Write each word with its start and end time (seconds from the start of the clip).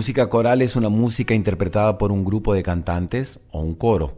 Música 0.00 0.30
coral 0.30 0.62
es 0.62 0.76
una 0.76 0.88
música 0.88 1.34
interpretada 1.34 1.98
por 1.98 2.10
un 2.10 2.24
grupo 2.24 2.54
de 2.54 2.62
cantantes 2.62 3.38
o 3.50 3.60
un 3.60 3.74
coro. 3.74 4.14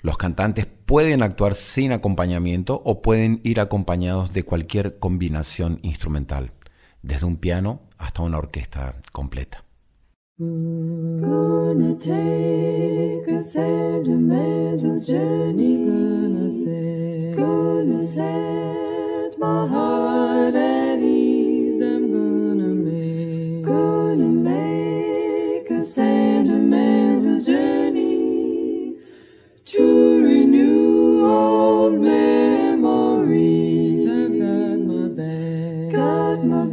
Los 0.00 0.16
cantantes 0.16 0.64
pueden 0.64 1.22
actuar 1.22 1.52
sin 1.52 1.92
acompañamiento 1.92 2.80
o 2.82 3.02
pueden 3.02 3.42
ir 3.44 3.60
acompañados 3.60 4.32
de 4.32 4.44
cualquier 4.44 4.98
combinación 4.98 5.80
instrumental, 5.82 6.52
desde 7.02 7.26
un 7.26 7.36
piano 7.36 7.82
hasta 7.98 8.22
una 8.22 8.38
orquesta 8.38 8.94
completa. 9.12 9.64
To 29.64 30.22
renew 30.22 31.26
old 31.26 31.98
memories. 31.98 34.06
I've 34.06 34.38
got 34.38 34.84
my 34.84 35.08
bag, 35.08 35.92
got 35.92 36.44
my 36.44 36.66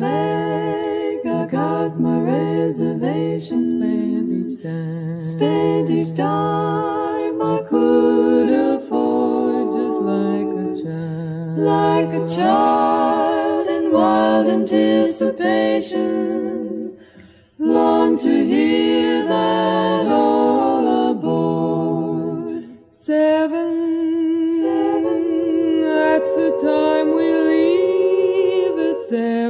I 1.26 1.46
got 1.46 1.98
my 2.02 2.20
reservations 2.20 3.80
spent 3.80 4.30
each 4.34 4.62
time, 4.62 5.22
spent 5.22 5.90
each 5.90 6.14
time 6.18 7.42
I 7.42 7.62
could 7.70 8.50
afford, 8.76 9.72
just 9.78 10.02
like 10.02 10.50
a 10.68 10.76
child, 10.84 11.60
like 11.60 12.14
a 12.14 12.28
child 12.36 13.70
in 13.70 13.90
wild 13.90 14.48
anticipation. 14.48 16.98
Long 17.58 18.20
to 18.20 18.46
hear 18.46 18.73
Seven, 23.06 24.62
seven, 24.62 25.82
that's 25.82 26.32
the 26.40 26.58
time 26.64 27.14
we 27.14 27.34
leave 27.36 28.80
at 28.80 29.10
seven. 29.10 29.43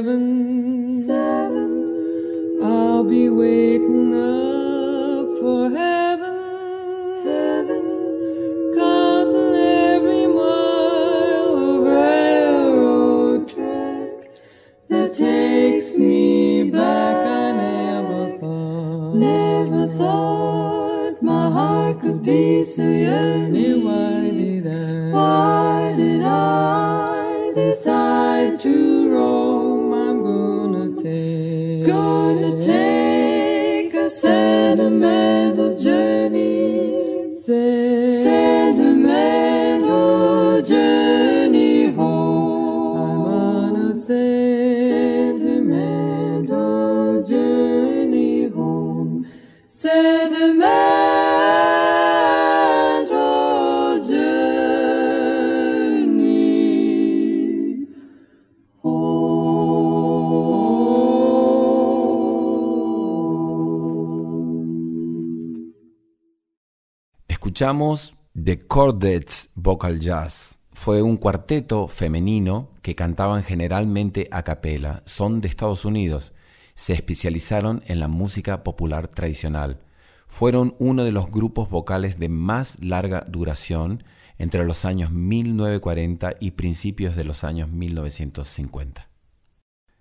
Yearning. 22.26 23.84
Why 23.84 24.30
did 24.30 24.66
I? 24.66 25.10
Why 25.12 25.92
did 25.96 26.22
I 26.22 27.52
decide 27.54 28.60
to 28.60 29.10
roam? 29.10 29.92
I'm 29.92 30.22
gonna 30.22 31.02
take, 31.02 31.86
gonna 31.86 32.60
take 32.60 33.94
a 33.94 34.08
sentimental 34.08 35.13
Escuchamos 67.64 68.14
The 68.34 68.58
Chordettes 68.68 69.48
Vocal 69.54 69.98
Jazz. 69.98 70.58
Fue 70.74 71.00
un 71.00 71.16
cuarteto 71.16 71.88
femenino 71.88 72.68
que 72.82 72.94
cantaban 72.94 73.42
generalmente 73.42 74.28
a 74.32 74.42
capela. 74.42 75.02
Son 75.06 75.40
de 75.40 75.48
Estados 75.48 75.86
Unidos. 75.86 76.34
Se 76.74 76.92
especializaron 76.92 77.82
en 77.86 78.00
la 78.00 78.08
música 78.08 78.64
popular 78.64 79.08
tradicional. 79.08 79.80
Fueron 80.26 80.76
uno 80.78 81.04
de 81.04 81.12
los 81.12 81.30
grupos 81.30 81.70
vocales 81.70 82.18
de 82.18 82.28
más 82.28 82.82
larga 82.82 83.24
duración 83.26 84.04
entre 84.36 84.66
los 84.66 84.84
años 84.84 85.10
1940 85.10 86.34
y 86.40 86.50
principios 86.50 87.16
de 87.16 87.24
los 87.24 87.44
años 87.44 87.70
1950. 87.70 89.08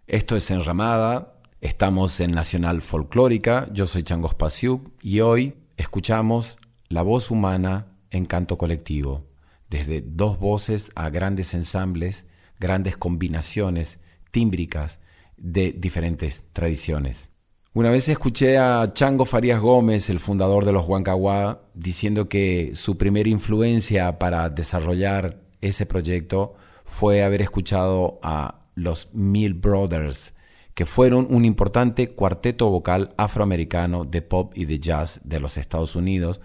Esto 0.05 0.35
es 0.35 0.51
Enramada, 0.51 1.39
estamos 1.61 2.19
en 2.19 2.31
Nacional 2.31 2.81
Folclórica, 2.81 3.69
yo 3.71 3.85
soy 3.85 4.03
Changos 4.03 4.35
Pasiuk 4.35 4.91
y 5.01 5.21
hoy 5.21 5.55
escuchamos 5.77 6.57
la 6.93 7.01
voz 7.01 7.31
humana 7.31 7.87
en 8.11 8.25
canto 8.25 8.59
colectivo, 8.59 9.25
desde 9.67 10.01
dos 10.01 10.37
voces 10.39 10.91
a 10.93 11.09
grandes 11.09 11.55
ensambles, 11.55 12.27
grandes 12.59 12.97
combinaciones 12.97 13.99
tímbricas 14.29 14.99
de 15.35 15.71
diferentes 15.71 16.45
tradiciones. 16.53 17.29
Una 17.73 17.89
vez 17.89 18.07
escuché 18.09 18.59
a 18.59 18.93
Chango 18.93 19.25
Farías 19.25 19.59
Gómez, 19.59 20.11
el 20.11 20.19
fundador 20.19 20.65
de 20.65 20.71
los 20.71 20.87
Huancahuá, 20.87 21.63
diciendo 21.73 22.29
que 22.29 22.73
su 22.75 22.95
primera 22.95 23.27
influencia 23.27 24.19
para 24.19 24.47
desarrollar 24.49 25.41
ese 25.61 25.87
proyecto 25.87 26.53
fue 26.83 27.23
haber 27.23 27.41
escuchado 27.41 28.19
a 28.21 28.67
los 28.75 29.15
Mill 29.15 29.55
Brothers, 29.55 30.35
que 30.75 30.85
fueron 30.85 31.25
un 31.31 31.43
importante 31.43 32.09
cuarteto 32.09 32.69
vocal 32.69 33.15
afroamericano 33.17 34.05
de 34.05 34.21
pop 34.21 34.53
y 34.55 34.65
de 34.65 34.79
jazz 34.79 35.21
de 35.23 35.39
los 35.39 35.57
Estados 35.57 35.95
Unidos. 35.95 36.39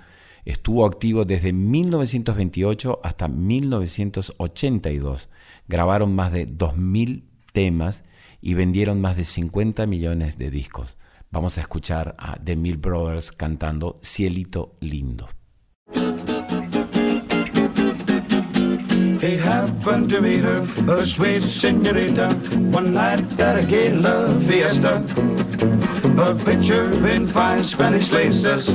Estuvo 0.49 0.85
activo 0.87 1.27
desde 1.27 1.53
1928 1.53 3.01
hasta 3.05 3.29
1982. 3.29 5.29
Grabaron 5.69 6.15
más 6.15 6.33
de 6.33 6.49
2.000 6.49 7.25
temas 7.53 8.05
y 8.41 8.55
vendieron 8.55 8.99
más 8.99 9.19
de 9.19 9.25
50 9.25 9.87
millones 9.87 10.39
de 10.39 10.51
discos. 10.51 10.97
Vamos 11.31 11.59
a 11.59 11.61
escuchar 11.61 12.17
a 12.19 12.43
The 12.43 12.57
Mill 12.57 12.79
Brothers 12.79 13.31
cantando 13.31 14.01
Cielito 14.03 14.75
Lindo. 14.81 15.29
He 19.21 19.37
happened 19.37 20.11
to 20.11 20.21
meet 20.21 20.45
her, 20.45 20.65
a 20.89 21.05
sweet 21.05 21.43
senorita, 21.43 22.29
one 22.71 22.95
night 22.95 23.41
at 23.41 23.59
a 23.59 23.67
gay 23.67 23.93
love 23.93 24.45
fiesta. 24.45 25.03
A 26.19 26.35
picture 26.37 26.85
in 27.05 27.27
fine 27.27 27.65
Spanish 27.65 28.13
laces, 28.13 28.71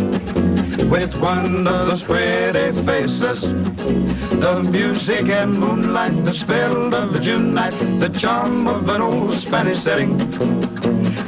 with 0.92 1.16
one 1.22 1.66
of 1.66 1.88
those 1.88 2.04
pretty 2.04 2.74
faces. 2.84 3.42
The 3.44 4.68
music 4.70 5.30
and 5.30 5.58
moonlight, 5.58 6.26
the 6.26 6.34
spell 6.34 6.94
of 6.94 7.16
a 7.16 7.20
June 7.22 7.54
night, 7.54 7.78
the 8.02 8.10
charm 8.10 8.68
of 8.68 8.90
an 8.90 9.02
old 9.02 9.32
Spanish 9.34 9.80
setting, 9.80 10.18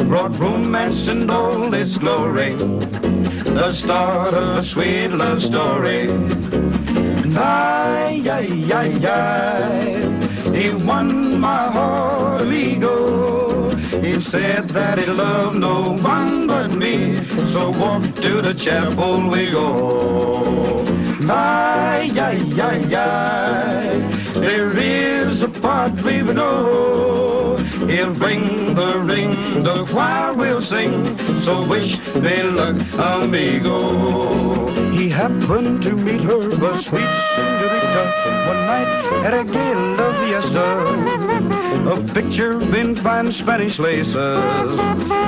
brought 0.09 0.37
romance 0.37 1.07
and 1.07 1.31
all 1.31 1.73
its 1.73 1.97
glory. 1.97 2.53
The 2.53 3.71
start 3.71 4.33
of 4.33 4.57
a 4.57 4.61
sweet 4.61 5.07
love 5.07 5.41
story. 5.41 6.09
Ay, 7.37 8.23
ay, 8.29 8.71
ay, 8.71 9.05
ay, 9.05 10.53
he 10.53 10.69
won 10.71 11.37
my 11.37 11.69
heart, 11.69 12.43
amigo. 12.43 13.69
He 14.01 14.21
said 14.21 14.69
that 14.69 14.97
he 14.99 15.05
loved 15.05 15.59
no 15.59 15.97
one 15.97 16.47
but 16.47 16.71
me, 16.71 17.17
so 17.51 17.71
walk 17.71 18.03
to 18.23 18.41
the 18.41 18.53
chapel 18.53 19.29
we 19.29 19.51
go. 19.51 20.85
Ay, 21.29 22.09
ay, 22.15 22.39
ay, 22.61 22.95
ay, 22.95 24.39
there 24.39 24.77
is 24.77 25.43
a 25.43 25.49
part 25.49 26.01
we 26.03 26.21
know. 26.21 27.54
He'll 27.87 28.15
bring 28.15 28.73
the 28.73 28.99
ring, 28.99 29.63
the 29.63 29.85
choir 29.85 30.33
will 30.33 30.59
sing, 30.59 31.17
so 31.35 31.63
wish 31.67 31.99
me 32.15 32.41
luck, 32.41 32.77
amigo. 32.97 34.67
He 34.91 35.07
happened 35.07 35.83
to 35.83 35.91
meet 35.91 36.21
her, 36.21 36.39
a 36.39 36.77
sweet 36.79 37.13
senorita, 37.35 38.03
one 38.47 38.65
night 38.65 38.89
at 39.23 39.33
a 39.35 39.43
gala 39.43 40.13
fiesta. 40.19 40.65
A 41.85 42.13
picture 42.13 42.59
in 42.75 42.95
fine 42.95 43.31
Spanish 43.31 43.77
laces, 43.77 44.35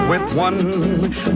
with 0.09 0.35
one 0.35 0.57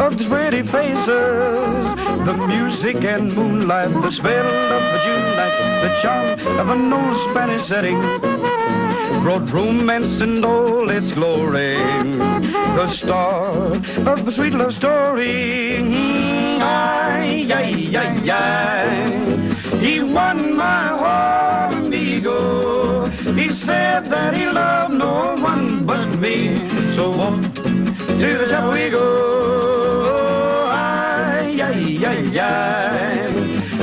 of 0.02 0.18
the 0.18 0.26
pretty 0.28 0.64
faces. 0.64 1.86
The 2.26 2.34
music 2.48 3.04
and 3.04 3.32
moonlight, 3.32 3.94
the 4.02 4.10
spell 4.10 4.48
of 4.48 4.82
the 4.94 5.00
June 5.04 5.36
night, 5.38 5.84
the 5.84 5.96
charm 6.02 6.58
of 6.58 6.70
an 6.70 6.92
old 6.92 7.16
Spanish 7.16 7.64
setting 7.64 8.02
romance 9.24 10.22
and 10.22 10.44
all 10.44 10.90
its 10.90 11.12
glory. 11.12 11.78
The 12.76 12.88
star 12.88 13.74
of 14.08 14.26
the 14.26 14.32
sweet 14.32 14.54
love 14.54 14.74
story. 14.74 15.78
Mm, 15.80 16.60
ay, 16.62 17.48
ay, 17.54 17.98
ay, 17.98 18.30
ay. 18.32 19.78
He 19.80 20.00
won 20.00 20.56
my 20.56 20.88
heart, 20.88 21.76
amigo. 21.76 23.06
He 23.36 23.50
said 23.50 24.06
that 24.08 24.34
he 24.34 24.48
loved 24.48 24.96
no 24.96 25.36
one 25.36 25.86
but 25.86 26.18
me. 26.20 26.68
So 26.96 27.14
on 27.14 27.42
to 27.54 28.38
the 28.40 28.48
chapel 28.50 28.72
we 28.72 28.90
go. 28.90 30.68
Ay, 30.72 31.62
ay, 31.62 31.98
ay, 32.06 32.40
ay. 32.40 33.32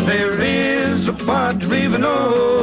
There 0.06 0.40
is 0.40 1.08
a 1.08 1.12
padre 1.12 1.88
we 1.88 1.98
know. 1.98 2.57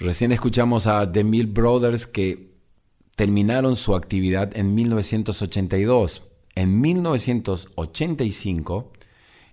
Recién 0.00 0.32
escuchamos 0.32 0.88
a 0.88 1.12
The 1.12 1.22
Mill 1.22 1.46
Brothers 1.46 2.08
que 2.08 2.56
terminaron 3.14 3.76
su 3.76 3.94
actividad 3.94 4.50
en 4.56 4.74
1982. 4.74 6.22
En 6.56 6.80
1985, 6.80 8.92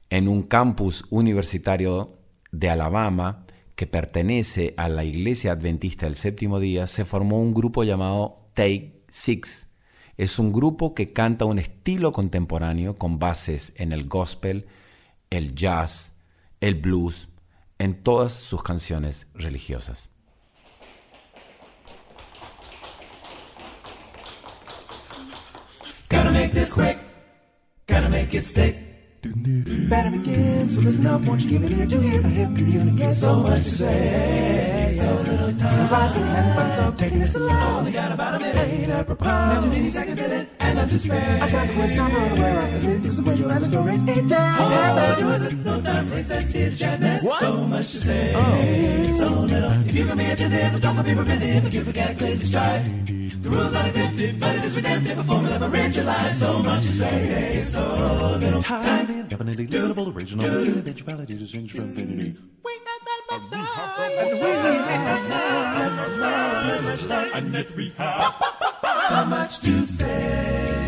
en 0.10 0.28
un 0.28 0.42
campus 0.42 1.06
universitario 1.12 2.18
de 2.52 2.72
Alabama 2.72 3.46
que 3.76 3.86
pertenece 3.86 4.74
a 4.76 4.90
la 4.90 5.04
Iglesia 5.04 5.52
Adventista 5.52 6.08
del 6.08 6.16
Séptimo 6.16 6.60
Día, 6.60 6.88
se 6.88 7.06
formó 7.06 7.40
un 7.40 7.54
grupo 7.54 7.84
llamado 7.84 8.50
Take 8.56 9.04
Six. 9.08 9.67
Es 10.18 10.40
un 10.40 10.52
grupo 10.52 10.96
que 10.96 11.14
canta 11.14 11.46
un 11.46 11.60
estilo 11.60 12.12
contemporáneo 12.12 12.96
con 12.96 13.20
bases 13.20 13.74
en 13.76 13.94
el 13.94 14.08
gospel, 14.08 14.66
el 15.30 15.54
jazz, 15.54 16.16
el 16.60 16.76
blues, 16.76 17.30
en 17.78 18.02
todas 18.02 18.34
sus 18.34 18.64
canciones 18.64 19.28
religiosas. 19.36 20.10
Better 29.24 30.12
begin, 30.12 30.70
so 30.70 30.80
listen 30.82 31.08
up, 31.08 31.22
won't 31.22 31.42
you 31.42 31.50
give 31.50 31.64
it 31.64 31.74
ear 31.74 31.88
to 31.88 32.00
hear 32.00 32.22
a 32.22 32.30
hip 32.30 32.56
communicate 32.56 33.14
so 33.16 33.40
much 33.40 33.64
to 33.64 33.70
say, 33.70 34.90
so 34.92 35.12
little 35.24 35.52
time. 35.58 35.80
Advice 35.80 36.14
when 36.14 36.22
you 36.22 36.28
having 36.28 36.54
fun, 36.54 36.74
so 36.76 36.92
taking 36.92 37.20
this 37.20 37.34
along. 37.34 37.80
Only 37.80 37.92
got 37.92 38.12
about 38.12 38.36
a 38.36 38.40
minute, 38.40 38.68
ain't 38.68 38.92
apropos. 38.92 39.26
Now 39.26 39.62
too 39.62 39.70
many 39.70 39.90
seconds 39.90 40.22
in 40.22 40.32
it, 40.32 40.50
and 40.60 40.76
not 40.78 40.90
to 40.90 41.00
spare. 41.00 41.44
I 41.44 41.50
tried 41.50 41.68
to 41.68 41.78
win 41.80 41.96
some 41.96 42.16
unaware 42.16 42.60
of, 42.60 42.72
cause 42.72 42.86
with 42.86 43.06
you, 43.06 43.24
when 43.24 43.38
you 43.38 43.48
have 43.48 43.62
a 43.64 43.66
story, 43.66 43.94
it 43.96 44.28
just 44.28 44.34
oh, 44.34 44.70
happened. 44.70 45.66
No 45.66 45.82
time 45.82 46.10
for 46.10 46.16
excess 46.16 46.78
chat 46.78 47.00
mess, 47.02 47.40
so 47.40 47.66
much 47.66 47.92
to 47.94 48.00
say, 48.00 48.34
oh. 48.36 49.18
so 49.18 49.30
little. 49.42 49.72
If 49.72 49.96
you 49.96 50.06
can 50.06 50.18
be 50.18 50.26
attentive, 50.26 50.82
don't 50.82 51.04
be 51.04 51.14
repetitive, 51.16 51.66
if 51.66 51.74
you 51.74 51.84
forget, 51.84 52.18
the 52.20 52.46
strive. 52.46 53.27
The 53.48 53.56
rules 53.56 53.72
not 53.72 53.88
exempted, 53.88 54.40
but 54.42 54.56
it 54.58 54.66
is 54.66 54.76
redemptive. 54.76 55.20
A 55.20 55.24
formula 55.24 55.58
for 55.58 55.70
rich 55.70 55.98
life. 56.00 56.36
So 56.36 56.60
much 56.60 56.82
to 56.82 56.92
say, 56.92 57.64
so 57.64 58.38
little 58.42 58.62
time. 58.62 59.28
Definitely 59.30 59.68
durable, 59.68 60.10
original, 60.10 60.46
individuality 60.46 61.38
distinguished 61.38 61.78
from 61.78 61.86
infinity. 61.92 62.36
We 62.66 62.78
got 62.84 63.00
that 63.08 63.22
much 66.84 67.06
time. 67.08 67.32
And 67.36 67.54
yet 67.54 67.72
we 67.72 67.90
have 67.96 68.36
so 69.08 69.26
much 69.26 69.60
to 69.60 69.86
say. 69.86 70.84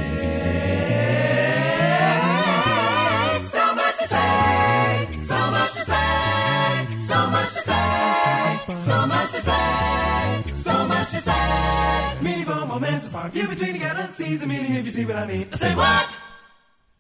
So 3.42 3.76
much 3.76 3.98
to 4.00 4.04
say. 4.04 5.08
So 5.24 5.52
much 5.52 5.72
to 5.72 5.80
say. 5.80 6.88
So 7.08 7.30
much 7.30 7.54
to 7.54 7.62
say. 7.62 8.58
So 8.80 9.08
much 9.08 9.32
to 9.32 9.38
say. 9.38 10.49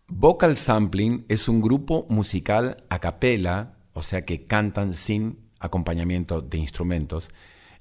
Vocal 0.07 0.55
sampling 0.55 1.25
es 1.29 1.48
un 1.48 1.62
grupo 1.62 2.05
musical 2.09 2.83
a 2.89 3.00
capela, 3.00 3.77
o 3.93 4.01
sea 4.01 4.25
que 4.25 4.48
cantan 4.48 4.93
sin 4.93 5.50
acompañamiento 5.59 6.41
de 6.41 6.57
instrumentos, 6.57 7.29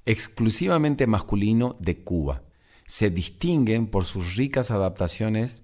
exclusivamente 0.05 1.07
masculino 1.07 1.77
de 1.81 2.03
Cuba. 2.03 2.43
Se 2.87 3.11
distinguen 3.11 3.87
por 3.87 4.05
sus 4.05 4.37
ricas 4.37 4.71
adaptaciones 4.71 5.63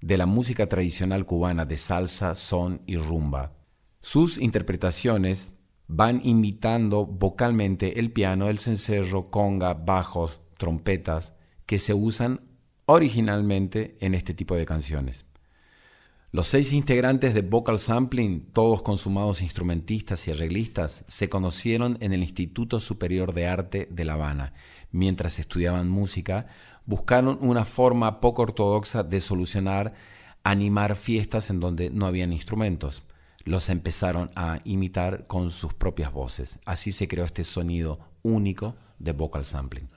de 0.00 0.16
la 0.16 0.26
música 0.26 0.68
tradicional 0.68 1.26
cubana 1.26 1.64
de 1.64 1.76
salsa, 1.76 2.34
son 2.34 2.82
y 2.86 2.96
rumba. 2.96 3.52
Sus 4.00 4.38
interpretaciones 4.38 5.52
van 5.92 6.20
imitando 6.22 7.04
vocalmente 7.04 7.98
el 7.98 8.12
piano, 8.12 8.48
el 8.48 8.60
cencerro, 8.60 9.30
conga, 9.30 9.74
bajos, 9.74 10.40
trompetas, 10.56 11.34
que 11.66 11.78
se 11.78 11.94
usan 11.94 12.42
originalmente 12.86 13.96
en 14.00 14.14
este 14.14 14.32
tipo 14.32 14.54
de 14.54 14.66
canciones. 14.66 15.26
Los 16.30 16.46
seis 16.46 16.72
integrantes 16.72 17.34
de 17.34 17.42
Vocal 17.42 17.80
Sampling, 17.80 18.52
todos 18.52 18.82
consumados 18.82 19.42
instrumentistas 19.42 20.28
y 20.28 20.30
arreglistas, 20.30 21.04
se 21.08 21.28
conocieron 21.28 21.98
en 22.00 22.12
el 22.12 22.22
Instituto 22.22 22.78
Superior 22.78 23.34
de 23.34 23.48
Arte 23.48 23.88
de 23.90 24.04
La 24.04 24.12
Habana. 24.12 24.52
Mientras 24.92 25.40
estudiaban 25.40 25.88
música, 25.88 26.46
buscaron 26.86 27.36
una 27.40 27.64
forma 27.64 28.20
poco 28.20 28.42
ortodoxa 28.42 29.02
de 29.02 29.18
solucionar, 29.18 29.94
animar 30.44 30.94
fiestas 30.94 31.50
en 31.50 31.58
donde 31.58 31.90
no 31.90 32.06
habían 32.06 32.32
instrumentos. 32.32 33.02
Los 33.44 33.68
empezaron 33.68 34.30
a 34.36 34.60
imitar 34.64 35.26
con 35.26 35.50
sus 35.50 35.74
propias 35.74 36.12
voces. 36.12 36.58
Así 36.64 36.92
se 36.92 37.08
creó 37.08 37.24
este 37.24 37.44
sonido 37.44 37.98
único 38.22 38.76
de 38.98 39.12
Vocal 39.12 39.44
Sampling. 39.44 39.88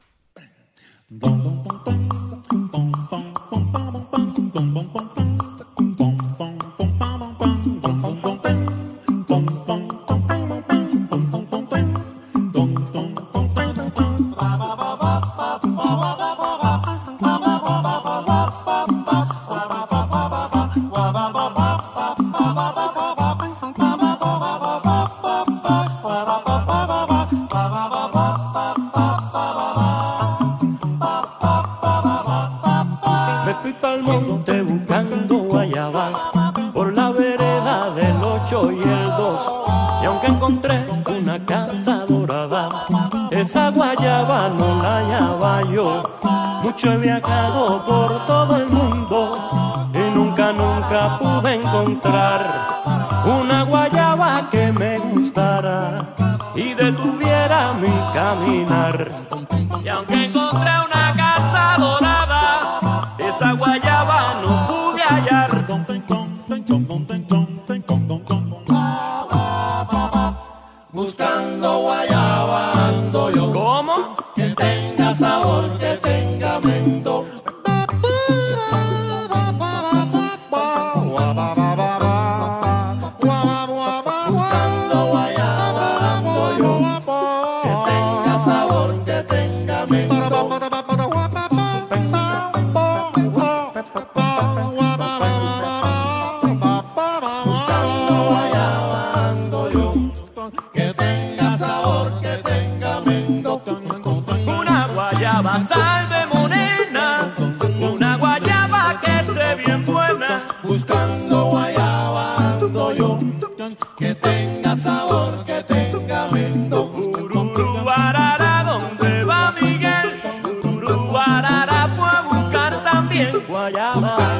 olhava. 123.63 124.32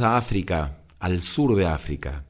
vamos 0.00 0.14
a 0.14 0.16
África, 0.16 0.78
al 1.00 1.22
sur 1.22 1.56
de 1.56 1.66
África. 1.66 2.24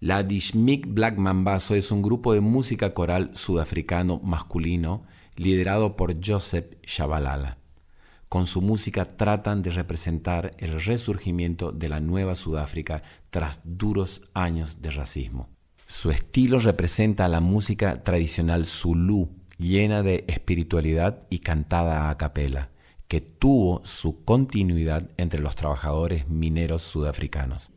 La 0.00 0.24
Dishmik 0.24 0.86
Black 0.88 1.16
Mambazo 1.16 1.76
es 1.76 1.92
un 1.92 2.02
grupo 2.02 2.32
de 2.32 2.40
música 2.40 2.92
coral 2.92 3.30
sudafricano 3.34 4.20
masculino 4.24 5.04
liderado 5.36 5.96
por 5.96 6.16
Joseph 6.24 6.74
Shabalala. 6.82 7.58
Con 8.28 8.46
su 8.46 8.62
música 8.62 9.16
tratan 9.16 9.62
de 9.62 9.70
representar 9.70 10.54
el 10.58 10.80
resurgimiento 10.80 11.70
de 11.70 11.88
la 11.88 12.00
nueva 12.00 12.34
Sudáfrica 12.34 13.02
tras 13.30 13.60
duros 13.64 14.22
años 14.34 14.82
de 14.82 14.90
racismo. 14.90 15.50
Su 15.86 16.10
estilo 16.10 16.58
representa 16.58 17.28
la 17.28 17.40
música 17.40 18.02
tradicional 18.02 18.66
zulú, 18.66 19.30
llena 19.58 20.02
de 20.02 20.24
espiritualidad 20.26 21.20
y 21.30 21.40
cantada 21.40 22.10
a 22.10 22.16
capela 22.16 22.70
que 23.14 23.20
tuvo 23.20 23.80
su 23.84 24.24
continuidad 24.24 25.08
entre 25.18 25.38
los 25.38 25.54
trabajadores 25.54 26.28
mineros 26.28 26.82
sudafricanos. 26.82 27.70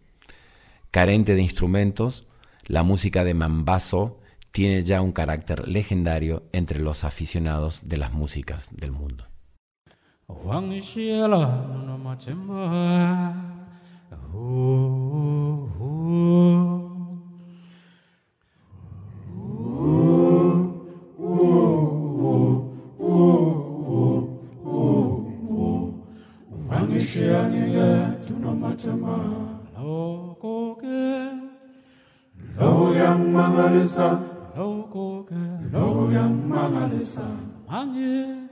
Carente 0.89 1.35
de 1.35 1.43
instrumentos, 1.43 2.25
la 2.65 2.81
música 2.81 3.23
de 3.23 3.35
Mambazo 3.35 4.19
tiene 4.51 4.81
ya 4.81 4.99
un 4.99 5.11
carácter 5.11 5.67
legendario 5.67 6.41
entre 6.53 6.79
los 6.79 7.03
aficionados 7.03 7.87
de 7.87 7.97
las 7.97 8.13
músicas 8.13 8.75
del 8.75 8.91
mundo. 8.91 9.25
시향에게 27.07 28.25
두놈맞자마 28.25 29.61
로고근 29.77 31.51
로양망하리사 32.57 34.19
로고근 34.53 35.71
로양망하리사 35.71 37.21
망해 37.65 38.49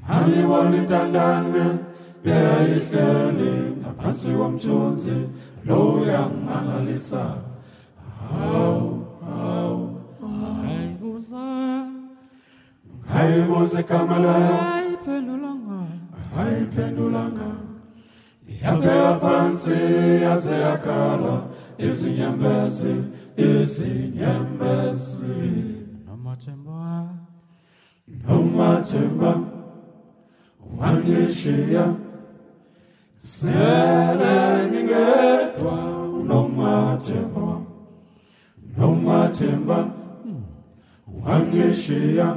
많이 0.00 0.42
원리 0.44 0.86
단단해 0.86 1.78
배아이흘리 2.22 3.76
나판시 3.82 4.32
웜촌지 4.32 5.30
로양망하리사 5.64 7.36
아우 8.30 9.04
아우 9.20 10.00
아이고사 10.22 11.36
아이보세 13.08 13.82
까말라요 13.84 14.54
아이펜울랑아 14.54 15.88
아이펜울랑아 16.34 17.73
yabeka 18.62 19.18
phansi 19.22 19.78
yaze 20.24 20.54
yakhala 20.66 21.34
izinyembezi 21.78 22.94
izinyembezi. 23.36 25.36
Nomathemba. 28.26 29.32
Wangishiya 30.78 31.84
sele 33.18 34.34
ngingedwa 34.70 35.76
unomathemba. 36.20 37.48
Nomathemba 38.76 39.78
wangishiya 41.24 42.28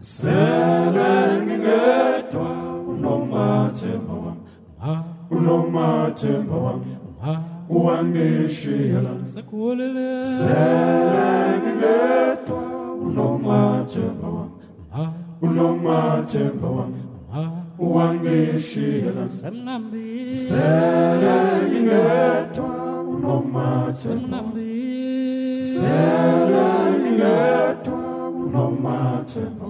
sele 0.00 1.10
ngingedwa 1.44 2.50
unomathemba 2.92 4.09
unomathemba 5.30 6.56
wami. 6.56 6.96
Wangishiyela 7.68 9.24
sele 9.24 9.58
ngingedwa 11.58 12.62
unomathemba 13.06 14.28
wami. 14.28 14.50
Unomathemba 15.42 16.68
wami. 16.68 17.02
Wangishiyela 17.78 19.28
sele 19.28 19.78
ngingedwa 21.68 22.70
unomathemba 23.02 24.38
sele 25.74 26.64
ngingedwa 27.00 27.98
unomathemba 28.28 29.66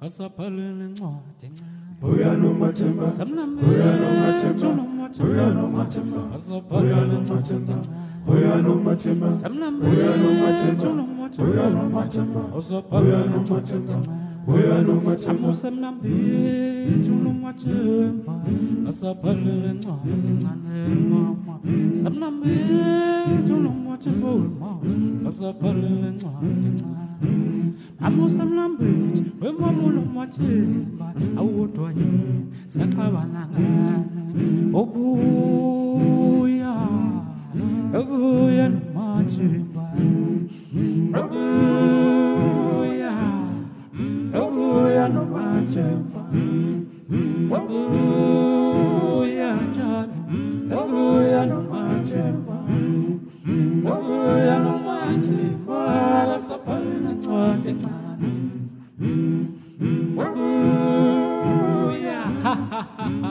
kasabhalele 0.00 0.84
ncwadi 0.92 1.46
encane. 1.46 1.81
Buya 2.02 2.36
no 2.36 2.52
matemba, 2.52 3.06
buya 3.62 3.90
no 4.00 4.08
matemba, 4.20 4.68
buya 5.18 5.46
no 5.54 5.64
matemba, 5.70 6.20
buya 6.68 7.00
no 7.06 7.18
matemba, 7.22 7.76
buya 8.26 8.56
no 8.62 8.74
matemba, 8.74 9.28
buya 9.78 10.16
no 10.18 10.30
matemba, 10.42 10.90
buya 11.38 11.66
no 11.70 11.82
matemba, 11.94 12.42
buya 12.90 13.18
no 13.30 13.38
matemba. 13.46 14.22
Uyano 14.46 15.00
mathemba 15.00 15.48
no 15.48 17.14
nomathemba 17.22 18.34
asabhalele 18.88 19.72
no 19.78 19.94
encane 20.02 20.74
mama 21.10 21.54
no 23.46 23.56
nomathemba 23.62 24.30
mama 24.58 24.80
no 24.82 25.30
ncwadi 25.30 26.46
encane 26.66 27.11
mama 28.00 28.24
usemnambithu 28.24 29.22
wemama 29.40 29.82
unomathemba 29.82 31.06
awodwa 31.38 31.88
yini 31.98 32.46
saxabana 32.66 33.42
ngane 33.50 34.24
obuya 34.80 36.74
obuya 37.98 38.66
nomathemba 38.74 39.84
obuya 41.22 43.12
obuya 44.42 45.04
nomathemba 45.14 46.22
obuya 47.56 49.50
njalo 49.70 50.16
obuya 50.80 51.40
nomathemba 51.50 52.56
ngobuya 53.48 54.56
nomanje 54.64 55.40
wala 55.66 56.36
saphala 56.38 56.94
nencwadi 57.04 57.68
encane 57.74 58.30
ngobuya 60.14 62.20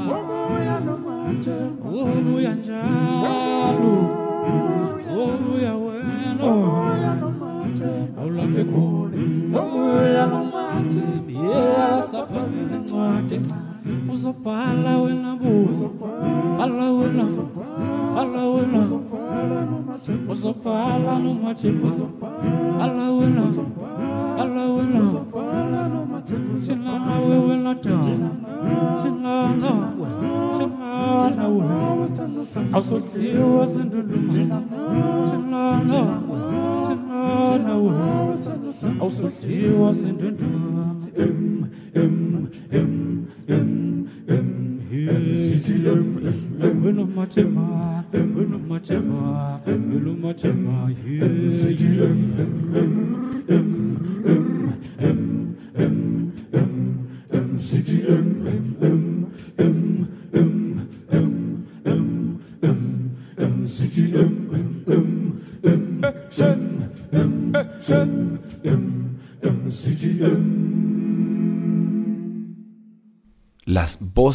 ngobuya 0.05 0.75
nomanje 0.85 1.55
ngobuya 1.79 2.51
njalo 2.59 3.95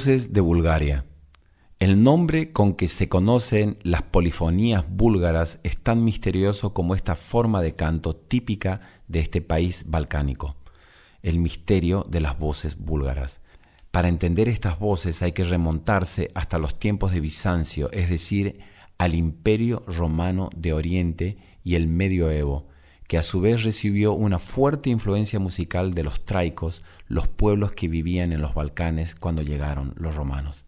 De 0.07 0.40
Bulgaria. 0.40 1.05
El 1.81 2.05
nombre 2.05 2.53
con 2.53 2.75
que 2.75 2.87
se 2.87 3.09
conocen 3.09 3.77
las 3.83 4.03
polifonías 4.03 4.85
búlgaras 4.88 5.59
es 5.64 5.77
tan 5.79 6.05
misterioso 6.05 6.73
como 6.73 6.95
esta 6.95 7.16
forma 7.16 7.61
de 7.61 7.75
canto 7.75 8.14
típica 8.14 8.83
de 9.09 9.19
este 9.19 9.40
país 9.40 9.87
balcánico, 9.88 10.55
el 11.23 11.40
misterio 11.40 12.07
de 12.09 12.21
las 12.21 12.38
voces 12.38 12.79
búlgaras. 12.79 13.40
Para 13.90 14.07
entender 14.07 14.49
estas 14.49 14.79
voces 14.79 15.25
hay 15.25 15.33
que 15.33 15.42
remontarse 15.42 16.31
hasta 16.37 16.61
los 16.61 16.79
tiempos 16.79 17.11
de 17.11 17.19
Bizancio, 17.19 17.90
es 17.90 18.09
decir, 18.09 18.61
al 18.99 19.12
Imperio 19.12 19.83
Romano 19.88 20.51
de 20.55 20.73
Oriente 20.73 21.37
y 21.64 21.75
el 21.75 21.88
Medioevo, 21.88 22.69
que 23.07 23.19
a 23.19 23.23
su 23.23 23.40
vez 23.40 23.62
recibió 23.62 24.12
una 24.12 24.38
fuerte 24.38 24.90
influencia 24.90 25.38
musical 25.38 25.95
de 25.95 26.03
los 26.03 26.25
traicos, 26.25 26.83
los 27.07 27.29
pueblos 27.29 27.73
que 27.73 27.88
vivían 27.88 28.33
en 28.33 28.40
los 28.40 28.55
Balcanes 28.55 29.14
cuando 29.14 29.42
llegaron 29.42 29.95
los 29.97 30.14
romanos. 30.14 30.64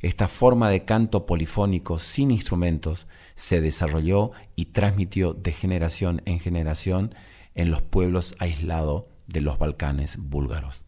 Esta 0.00 0.28
forma 0.28 0.68
de 0.68 0.84
canto 0.84 1.24
polifónico 1.26 1.98
sin 1.98 2.30
instrumentos 2.30 3.06
se 3.34 3.60
desarrolló 3.60 4.32
y 4.54 4.66
transmitió 4.66 5.32
de 5.32 5.52
generación 5.52 6.22
en 6.26 6.40
generación 6.40 7.14
en 7.54 7.70
los 7.70 7.82
pueblos 7.82 8.36
aislados 8.38 9.04
de 9.26 9.40
los 9.40 9.58
Balcanes 9.58 10.18
búlgaros. 10.18 10.86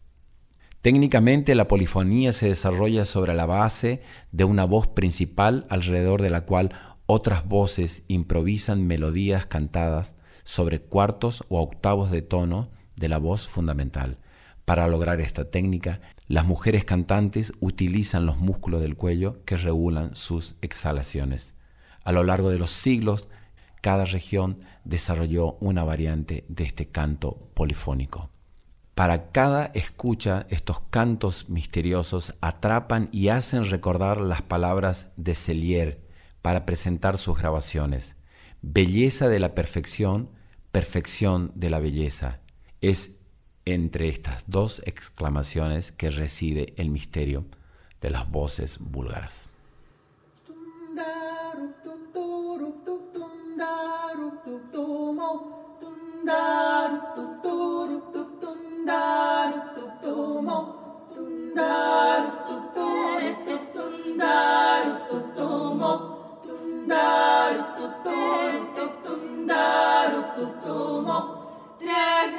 Técnicamente 0.81 1.55
la 1.55 1.67
polifonía 1.67 2.31
se 2.31 2.49
desarrolla 2.49 3.03
sobre 3.03 3.33
la 3.33 3.45
base 3.45 4.01
de 4.31 4.43
una 4.43 4.65
voz 4.65 4.87
principal 4.87 5.65
alrededor 5.69 6.21
de 6.21 6.29
la 6.29 6.41
cual 6.41 6.71
otras 7.07 7.47
voces 7.47 8.03
improvisan 8.07 8.85
melodías 8.85 9.47
cantadas 9.47 10.15
sobre 10.47 10.79
cuartos 10.79 11.43
o 11.49 11.61
octavos 11.61 12.09
de 12.09 12.21
tono 12.21 12.69
de 12.95 13.09
la 13.09 13.17
voz 13.17 13.49
fundamental. 13.49 14.17
Para 14.63 14.87
lograr 14.87 15.19
esta 15.19 15.51
técnica, 15.51 15.99
las 16.27 16.45
mujeres 16.45 16.85
cantantes 16.85 17.51
utilizan 17.59 18.25
los 18.25 18.37
músculos 18.37 18.81
del 18.81 18.95
cuello 18.95 19.43
que 19.43 19.57
regulan 19.57 20.15
sus 20.15 20.55
exhalaciones. 20.61 21.53
A 22.01 22.13
lo 22.13 22.23
largo 22.23 22.49
de 22.49 22.59
los 22.59 22.71
siglos, 22.71 23.27
cada 23.81 24.05
región 24.05 24.61
desarrolló 24.85 25.57
una 25.59 25.83
variante 25.83 26.45
de 26.47 26.63
este 26.63 26.87
canto 26.87 27.49
polifónico. 27.53 28.29
Para 28.95 29.31
cada 29.33 29.65
escucha, 29.65 30.47
estos 30.49 30.79
cantos 30.89 31.49
misteriosos 31.49 32.35
atrapan 32.39 33.09
y 33.11 33.27
hacen 33.27 33.65
recordar 33.65 34.21
las 34.21 34.43
palabras 34.43 35.11
de 35.17 35.35
Cellier 35.35 36.07
para 36.41 36.65
presentar 36.65 37.17
sus 37.17 37.37
grabaciones. 37.37 38.15
Belleza 38.61 39.27
de 39.27 39.39
la 39.39 39.53
perfección, 39.53 40.36
perfección 40.77 41.51
de 41.55 41.71
la 41.71 41.79
belleza. 41.79 42.39
Es 42.81 43.17
entre 43.65 44.09
estas 44.09 44.43
dos 44.45 44.79
exclamaciones 44.85 45.91
que 45.91 46.11
reside 46.11 46.75
el 46.77 46.91
misterio 46.91 47.45
de 47.99 48.11
las 48.11 48.29
voces 48.29 48.77
búlgaras. 48.79 49.49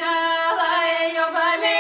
गाय 0.01 1.19
वले 1.35 1.78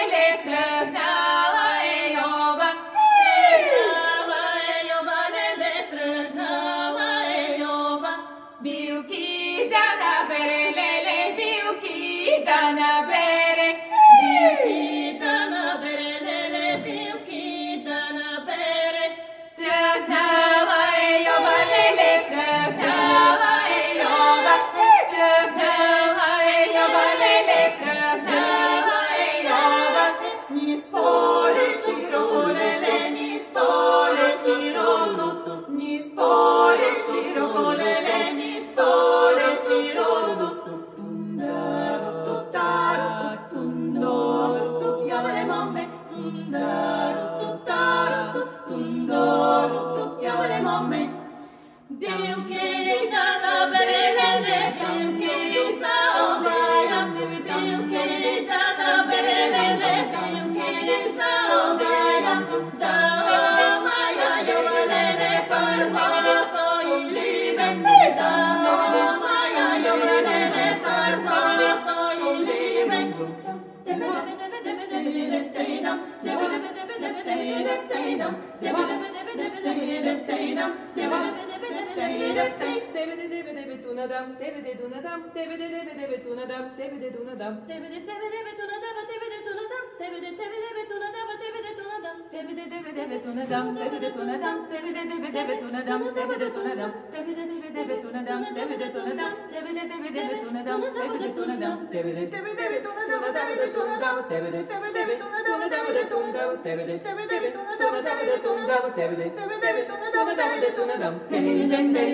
tebede 92.32 92.64
tebede 92.70 93.10
ve 93.10 93.22
tonedam 93.24 93.76
tebede 93.76 94.12
tonedam 94.12 94.56
tebede 94.70 95.02
tebede 95.10 95.48
ve 95.48 95.60
tonedam 95.60 96.02
tebede 96.14 96.52
tonedam 96.54 96.92
tebede 97.12 97.44
tebede 97.50 97.88
ve 97.88 98.02
tonedam 98.02 98.44
tebede 98.54 98.92
tonedam 98.92 99.32
tebede 99.52 99.82
tebede 99.90 100.22
ve 100.28 100.36
tonedam 100.44 100.80
tebede 100.98 101.34
tonedam 101.34 101.78
tebede 101.92 102.30
tebede 102.30 102.70
ve 102.70 102.82
tonedam 102.82 103.22
tebede 103.34 103.72
tonedam 103.74 104.16
tebede 104.28 104.60
tebede 104.68 105.02
ve 105.08 105.18
tonedam 105.18 105.60
tebede 105.72 106.08
tonedam 106.08 106.62
tebede 106.62 106.98
tebede 106.98 107.40
ve 107.42 107.52
tonedam 107.54 108.02
tebede 108.04 108.42
tonedam 108.44 108.92
tebede 108.94 109.30
tebede 109.36 109.68
ve 109.74 109.86
tonedam 109.88 110.26
tebede 110.36 110.74
tonedam 110.76 111.14
tebede 111.30 111.70
tebede 111.70 112.08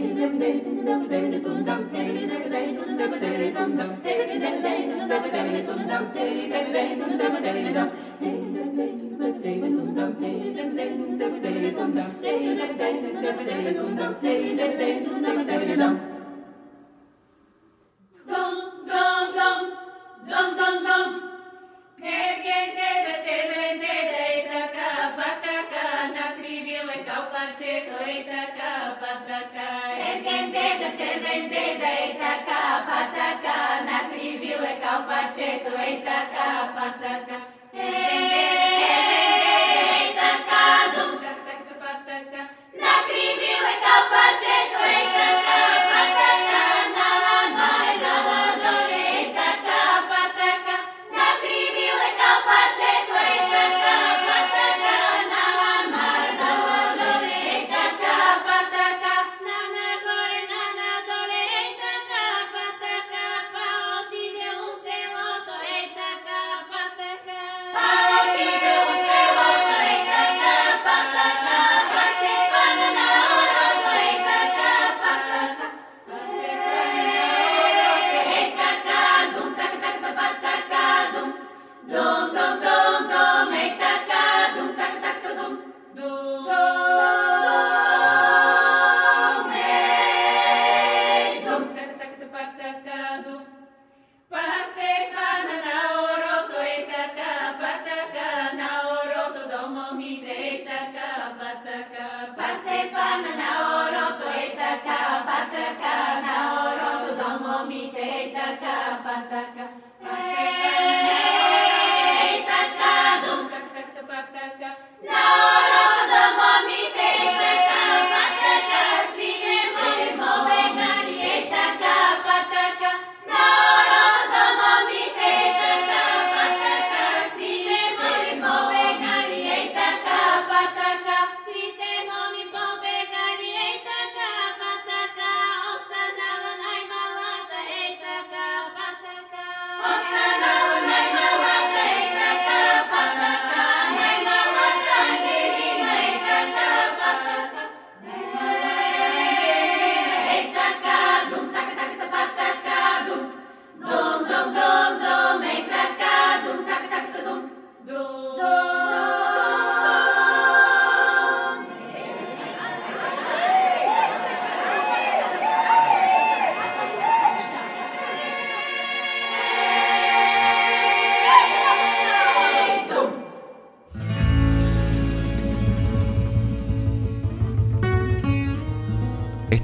dum, 15.77 16.18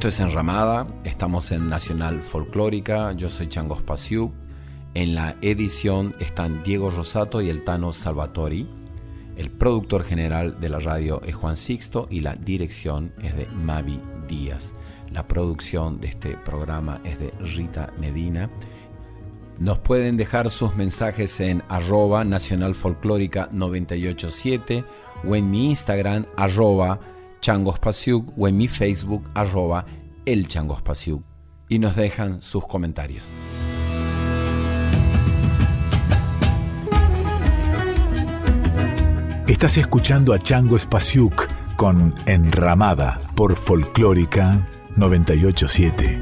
Esto 0.05 0.21
es 0.23 0.29
Enramada, 0.29 0.85
estamos 1.03 1.51
en 1.51 1.67
Nacional 1.67 2.21
Folclórica, 2.21 3.13
yo 3.13 3.27
soy 3.27 3.47
Changos 3.47 3.81
Pasiuk. 3.81 4.31
En 4.93 5.15
la 5.15 5.35
edición 5.41 6.13
están 6.19 6.61
Diego 6.63 6.91
Rosato 6.91 7.41
y 7.41 7.49
el 7.49 7.63
Tano 7.63 7.91
Salvatori. 7.91 8.69
El 9.35 9.49
productor 9.49 10.03
general 10.03 10.59
de 10.59 10.69
la 10.69 10.77
radio 10.77 11.23
es 11.23 11.33
Juan 11.33 11.55
Sixto 11.55 12.05
y 12.11 12.19
la 12.19 12.35
dirección 12.35 13.13
es 13.23 13.35
de 13.35 13.47
Mavi 13.47 13.99
Díaz. 14.27 14.75
La 15.11 15.27
producción 15.27 15.99
de 15.99 16.09
este 16.09 16.37
programa 16.37 17.01
es 17.03 17.17
de 17.17 17.31
Rita 17.39 17.91
Medina. 17.99 18.51
Nos 19.57 19.79
pueden 19.79 20.17
dejar 20.17 20.51
sus 20.51 20.75
mensajes 20.75 21.39
en 21.39 21.63
arroba 21.67 22.23
Nacional 22.23 22.75
Folclórica 22.75 23.49
987 23.51 24.85
o 25.27 25.35
en 25.35 25.49
mi 25.49 25.69
Instagram 25.69 26.27
arroba 26.37 26.99
changospasiuk 27.45 28.33
o 28.39 28.47
en 28.47 28.57
mi 28.57 28.67
Facebook 28.67 29.29
arroba 29.35 29.85
el 30.25 30.47
changospasiuk 30.47 31.23
y 31.69 31.77
nos 31.77 31.95
dejan 31.95 32.41
sus 32.41 32.65
comentarios. 32.65 33.29
Estás 39.47 39.77
escuchando 39.77 40.33
a 40.33 40.39
Chango 40.39 40.79
Spasiuk 40.79 41.47
con 41.75 42.15
Enramada 42.25 43.21
por 43.35 43.55
Folclórica 43.55 44.67
987. 44.95 46.21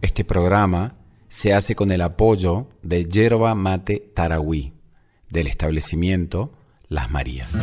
Este 0.00 0.24
programa 0.24 0.94
se 1.28 1.52
hace 1.52 1.74
con 1.74 1.92
el 1.92 2.00
apoyo 2.00 2.66
de 2.82 3.04
Yerba 3.04 3.54
Mate 3.54 4.10
Tarahui 4.14 4.75
del 5.30 5.46
establecimiento 5.46 6.52
Las 6.88 7.10
Marías. 7.10 7.56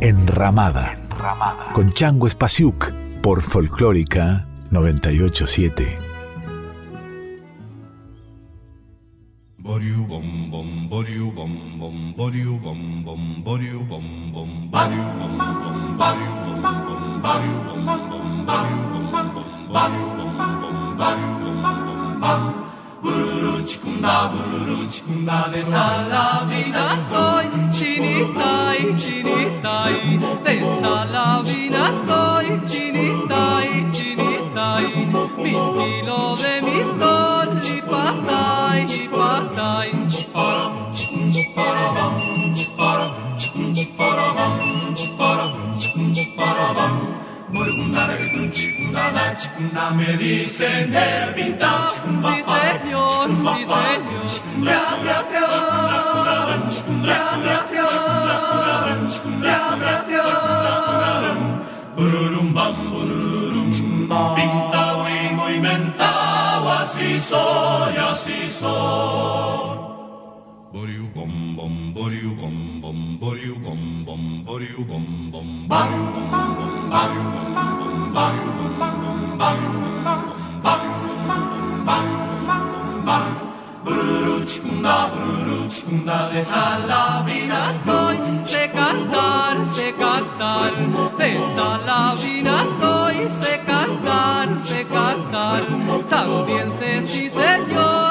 Enramada, 0.00 0.98
con 1.74 1.92
Chango 1.92 2.28
Spasiuk 2.28 2.92
por 3.22 3.40
Folclórica 3.40 4.48
987. 4.70 6.12
Bururu 21.02 22.52
bururutchkunda 23.02 24.16
bururutchkunda 24.32 25.38
de 25.52 25.62
salavina 25.72 26.86
soy 27.10 27.46
chinitai 27.76 28.82
chinitai 29.02 29.98
de 30.44 30.54
salavina 30.80 31.84
soy 32.06 32.46
chinitai 32.70 33.51
me 49.94 50.16
dicen 50.16 50.94
el 50.94 51.34
pintao 51.34 51.90
Sí 52.20 52.42
señor, 52.42 53.28
sí 53.34 53.64
señor, 53.64 54.28
ra 54.64 54.82
ra 55.04 55.18
ra, 55.32 55.46
ra 55.82 57.26
ra 57.32 57.42
ra, 57.42 57.58
ra 59.42 59.58
ra 59.76 59.96
ra. 60.08 61.32
Bururum 61.96 62.54
bam 62.54 62.90
bururum 62.90 64.08
bam 64.08 64.34
Pintao 64.34 65.08
y 65.08 65.34
movimentao 65.34 66.68
así 66.80 67.20
soy, 67.20 67.96
así 67.96 68.50
soy 68.58 69.81
de 86.32 86.44
Salavina 86.44 87.72
soy, 87.84 88.16
sé 88.44 88.70
cantar, 88.70 89.56
sé 89.74 89.94
cantar, 89.94 90.72
de 91.18 91.38
Salavina 91.54 92.64
soy, 92.80 93.16
sé 93.28 93.60
cantar, 93.66 94.48
sé 94.66 94.84
cantar, 94.86 95.62
también 96.08 96.70
sé 96.78 97.02
sí 97.02 97.28
señor, 97.28 98.01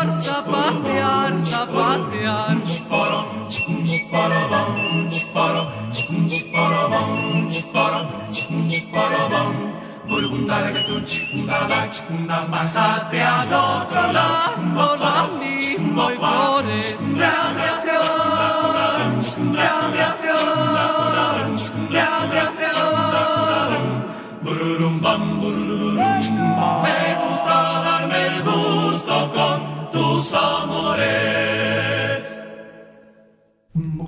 축바라방 4.11 5.09
축바라 5.09 5.71
침 5.93 6.27
축바라방 6.27 7.49
축바라 7.49 8.09
침 8.29 8.67
축바라방 8.67 10.03
물군다르게 10.05 10.85
또 10.85 11.05
치군다라 11.05 11.89
치군다 11.89 12.43
마사대야. 12.49 13.45
너더라 13.45 14.49
치군바바라 14.49 15.29
치군바바라 15.61 16.81
치군다라 16.81 17.81
치군다라 17.81 19.21
치군다라 19.21 19.90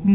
Yo 0.05 0.11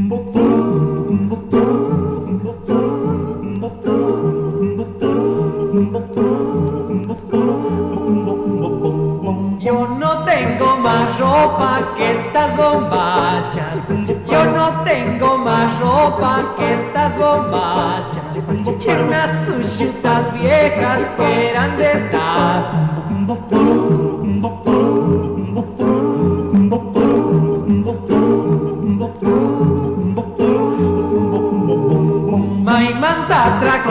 no 9.99 10.19
tengo 10.27 10.77
más 10.77 11.19
ropa 11.19 11.95
que 11.97 12.13
estas 12.13 12.55
bombachas. 12.55 13.89
Yo 14.31 14.45
no 14.45 14.85
tengo 14.85 15.39
más 15.39 15.81
ropa 15.81 16.55
que 16.59 16.75
estas 16.75 17.17
bombachas. 17.17 18.37
Y 18.37 18.91
unas 18.91 19.47
sushitas 19.47 20.31
viejas 20.35 21.09
que 21.17 21.51
eran 21.51 21.75
de 21.79 21.95
tal. 22.11 23.88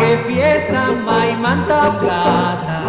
Traje 0.07 0.23
fiesta, 0.23 0.91
mai 1.05 1.35
manta 1.35 1.91
plata. 1.99 2.87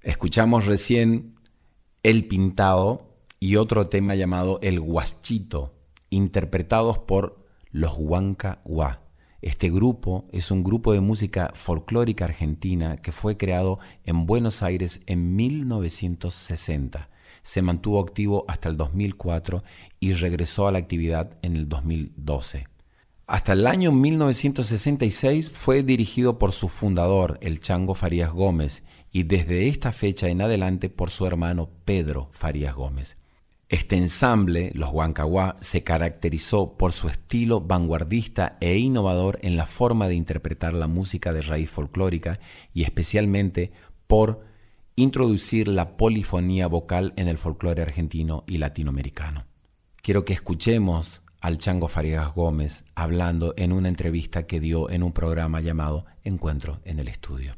Escuchamos 0.00 0.66
recién 0.66 1.34
El 2.02 2.26
Pintado 2.26 3.12
y 3.38 3.56
otro 3.56 3.88
tema 3.88 4.14
llamado 4.14 4.58
El 4.62 4.80
Huachito, 4.80 5.74
interpretados 6.10 6.98
por 6.98 7.44
los 7.70 7.94
Huanca 7.98 8.60
Hua. 8.64 9.00
Este 9.42 9.70
grupo 9.70 10.28
es 10.32 10.50
un 10.50 10.62
grupo 10.62 10.92
de 10.92 11.00
música 11.00 11.50
folclórica 11.54 12.24
argentina 12.24 12.96
que 12.96 13.12
fue 13.12 13.36
creado 13.36 13.78
en 14.04 14.24
Buenos 14.24 14.62
Aires 14.62 15.02
en 15.06 15.34
1960. 15.34 17.10
Se 17.42 17.60
mantuvo 17.60 18.00
activo 18.00 18.44
hasta 18.46 18.68
el 18.68 18.76
2004 18.76 19.64
y 19.98 20.12
regresó 20.12 20.68
a 20.68 20.72
la 20.72 20.78
actividad 20.78 21.36
en 21.42 21.56
el 21.56 21.68
2012. 21.68 22.71
Hasta 23.32 23.54
el 23.54 23.66
año 23.66 23.92
1966 23.92 25.48
fue 25.48 25.82
dirigido 25.82 26.38
por 26.38 26.52
su 26.52 26.68
fundador, 26.68 27.38
el 27.40 27.60
Chango 27.60 27.94
Farías 27.94 28.30
Gómez, 28.30 28.82
y 29.10 29.22
desde 29.22 29.68
esta 29.68 29.90
fecha 29.90 30.28
en 30.28 30.42
adelante 30.42 30.90
por 30.90 31.08
su 31.08 31.24
hermano 31.24 31.70
Pedro 31.86 32.28
Farías 32.32 32.74
Gómez. 32.74 33.16
Este 33.70 33.96
ensamble, 33.96 34.70
los 34.74 34.90
Huancahuá, 34.92 35.56
se 35.62 35.82
caracterizó 35.82 36.76
por 36.76 36.92
su 36.92 37.08
estilo 37.08 37.62
vanguardista 37.62 38.58
e 38.60 38.76
innovador 38.76 39.38
en 39.40 39.56
la 39.56 39.64
forma 39.64 40.08
de 40.08 40.14
interpretar 40.14 40.74
la 40.74 40.86
música 40.86 41.32
de 41.32 41.40
raíz 41.40 41.70
folclórica 41.70 42.38
y 42.74 42.82
especialmente 42.82 43.72
por 44.06 44.44
introducir 44.94 45.68
la 45.68 45.96
polifonía 45.96 46.66
vocal 46.66 47.14
en 47.16 47.28
el 47.28 47.38
folclore 47.38 47.80
argentino 47.80 48.44
y 48.46 48.58
latinoamericano. 48.58 49.46
Quiero 50.02 50.26
que 50.26 50.34
escuchemos 50.34 51.21
al 51.42 51.58
Chango 51.58 51.88
Farías 51.88 52.34
Gómez 52.34 52.84
hablando 52.94 53.52
en 53.56 53.72
una 53.72 53.88
entrevista 53.88 54.46
que 54.46 54.60
dio 54.60 54.88
en 54.88 55.02
un 55.02 55.12
programa 55.12 55.60
llamado 55.60 56.06
Encuentro 56.24 56.80
en 56.84 56.98
el 57.00 57.08
Estudio. 57.08 57.56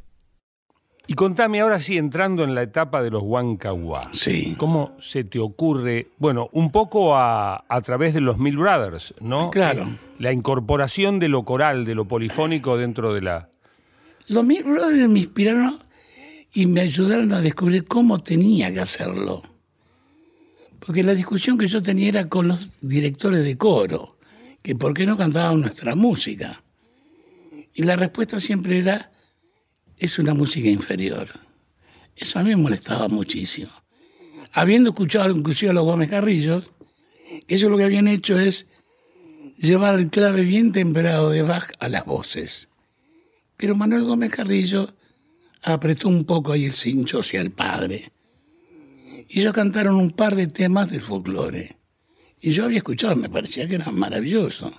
Y 1.06 1.14
contame 1.14 1.60
ahora 1.60 1.80
sí, 1.80 1.98
entrando 1.98 2.44
en 2.44 2.54
la 2.54 2.62
etapa 2.62 3.02
de 3.02 3.10
los 3.10 3.22
Huancahuá. 3.22 4.08
Sí. 4.12 4.54
¿Cómo 4.56 4.96
se 5.00 5.22
te 5.24 5.38
ocurre? 5.38 6.08
Bueno, 6.16 6.48
un 6.52 6.72
poco 6.72 7.14
a, 7.14 7.62
a 7.68 7.80
través 7.82 8.14
de 8.14 8.22
los 8.22 8.38
Mill 8.38 8.56
Brothers, 8.56 9.12
¿no? 9.20 9.50
Claro. 9.50 9.82
Eh, 9.82 9.96
La 10.18 10.32
incorporación 10.32 11.18
de 11.18 11.28
lo 11.28 11.42
coral, 11.44 11.84
de 11.84 11.94
lo 11.94 12.06
polifónico 12.06 12.78
dentro 12.78 13.12
de 13.12 13.20
la. 13.20 13.50
Los 14.28 14.44
Mill 14.46 14.64
Brothers 14.64 15.08
me 15.10 15.18
inspiraron 15.18 15.78
y 16.54 16.64
me 16.64 16.80
ayudaron 16.80 17.32
a 17.34 17.42
descubrir 17.42 17.84
cómo 17.84 18.20
tenía 18.20 18.72
que 18.72 18.80
hacerlo. 18.80 19.42
Porque 20.84 21.02
la 21.02 21.14
discusión 21.14 21.56
que 21.56 21.66
yo 21.66 21.82
tenía 21.82 22.08
era 22.08 22.28
con 22.28 22.48
los 22.48 22.68
directores 22.80 23.42
de 23.42 23.56
coro, 23.56 24.18
que 24.62 24.74
por 24.74 24.92
qué 24.92 25.06
no 25.06 25.16
cantaban 25.16 25.60
nuestra 25.60 25.94
música. 25.94 26.62
Y 27.74 27.82
la 27.82 27.96
respuesta 27.96 28.38
siempre 28.38 28.78
era, 28.78 29.10
es 29.96 30.18
una 30.18 30.34
música 30.34 30.68
inferior. 30.68 31.28
Eso 32.16 32.38
a 32.38 32.42
mí 32.42 32.50
me 32.50 32.56
molestaba 32.56 33.08
muchísimo. 33.08 33.70
Habiendo 34.52 34.90
escuchado 34.90 35.30
inclusive 35.30 35.70
a 35.70 35.74
los 35.74 35.84
Gómez 35.84 36.10
Carrillos, 36.10 36.70
ellos 37.48 37.70
lo 37.70 37.76
que 37.76 37.84
habían 37.84 38.06
hecho 38.06 38.38
es 38.38 38.66
llevar 39.56 39.98
el 39.98 40.10
clave 40.10 40.42
bien 40.42 40.72
temperado 40.72 41.30
de 41.30 41.42
Bach 41.42 41.72
a 41.80 41.88
las 41.88 42.04
voces. 42.04 42.68
Pero 43.56 43.74
Manuel 43.74 44.04
Gómez 44.04 44.30
Carrillo 44.30 44.94
apretó 45.62 46.08
un 46.08 46.24
poco 46.24 46.52
ahí 46.52 46.66
el 46.66 46.72
cincho 46.72 47.20
hacia 47.20 47.40
el 47.40 47.50
padre. 47.50 48.12
Y 49.28 49.40
ellos 49.40 49.52
cantaron 49.52 49.96
un 49.96 50.10
par 50.10 50.34
de 50.34 50.46
temas 50.46 50.90
del 50.90 51.00
folclore. 51.00 51.76
Y 52.40 52.50
yo 52.50 52.64
había 52.64 52.78
escuchado, 52.78 53.16
me 53.16 53.28
parecía 53.28 53.66
que 53.66 53.76
era 53.76 53.90
maravilloso. 53.90 54.70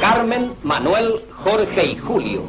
Carmen, 0.00 0.52
Manuel, 0.62 1.20
Jorge 1.30 1.86
y 1.86 1.96
Julio, 1.96 2.42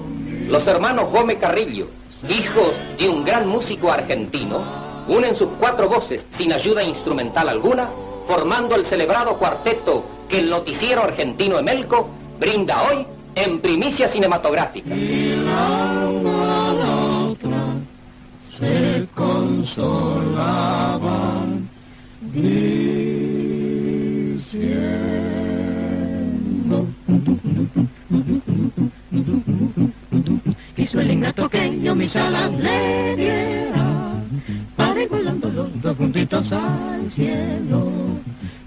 los 0.50 0.66
hermanos 0.68 1.10
Gómez 1.12 1.38
Carrillo, 1.40 1.88
hijos 2.28 2.74
de 2.98 3.10
un 3.10 3.24
gran 3.24 3.48
músico 3.48 3.92
argentino, 3.92 4.64
unen 5.08 5.36
sus 5.36 5.50
cuatro 5.60 5.88
voces 5.88 6.26
sin 6.32 6.52
ayuda 6.52 6.84
instrumental 6.84 7.50
alguna, 7.50 7.90
formando 8.28 8.76
el 8.76 8.86
celebrado 8.86 9.38
cuarteto 9.38 10.04
que 10.28 10.40
el 10.40 10.50
noticiero 10.50 11.04
argentino 11.04 11.60
Emelco 11.60 12.10
brinda 12.40 12.84
hoy 12.84 13.06
en 13.36 13.60
primicia 13.60 14.08
cinematográfica. 14.08 14.96
Se 18.58 19.08
consolaban 19.16 20.04
diciendo. 22.32 22.84
Quiso 30.76 31.00
el 31.00 31.12
ingrato 31.12 31.50
que 31.50 31.82
yo 31.82 31.96
mis 31.96 32.16
alas 32.16 32.54
le 32.54 33.16
diera 33.16 34.14
para 34.76 35.02
ir 35.02 35.10
volando 35.10 35.50
los 35.50 35.82
dos 35.82 35.96
puntitos 35.98 36.52
al 36.52 37.10
cielo. 37.12 37.92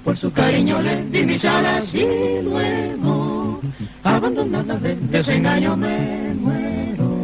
Por 0.05 0.17
su 0.17 0.33
cariño 0.33 0.81
le 0.83 1.05
di 1.07 1.25
mis 1.25 1.45
alas 1.45 1.93
y 1.93 2.07
luego 2.43 3.61
abandonada 4.03 4.77
de 4.79 4.97
desengaño 4.97 5.77
me 5.77 6.33
muero. 6.35 7.17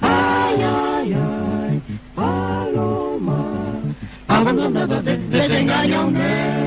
Ay 0.00 0.56
ay 0.62 1.12
ay 1.12 1.37
abandonada 4.28 5.00
de 5.02 5.16
desengaño 5.16 6.10
me 6.10 6.58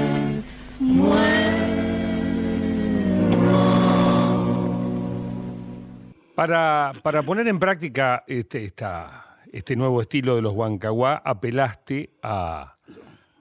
Para, 6.35 6.91
para 7.03 7.23
poner 7.23 7.47
en 7.47 7.59
práctica 7.59 8.23
este, 8.25 8.65
esta- 8.65 9.37
este 9.51 9.75
nuevo 9.75 10.01
estilo 10.01 10.35
de 10.35 10.41
los 10.41 10.53
Huancahuá, 10.53 11.21
apelaste 11.23 12.11
a, 12.23 12.75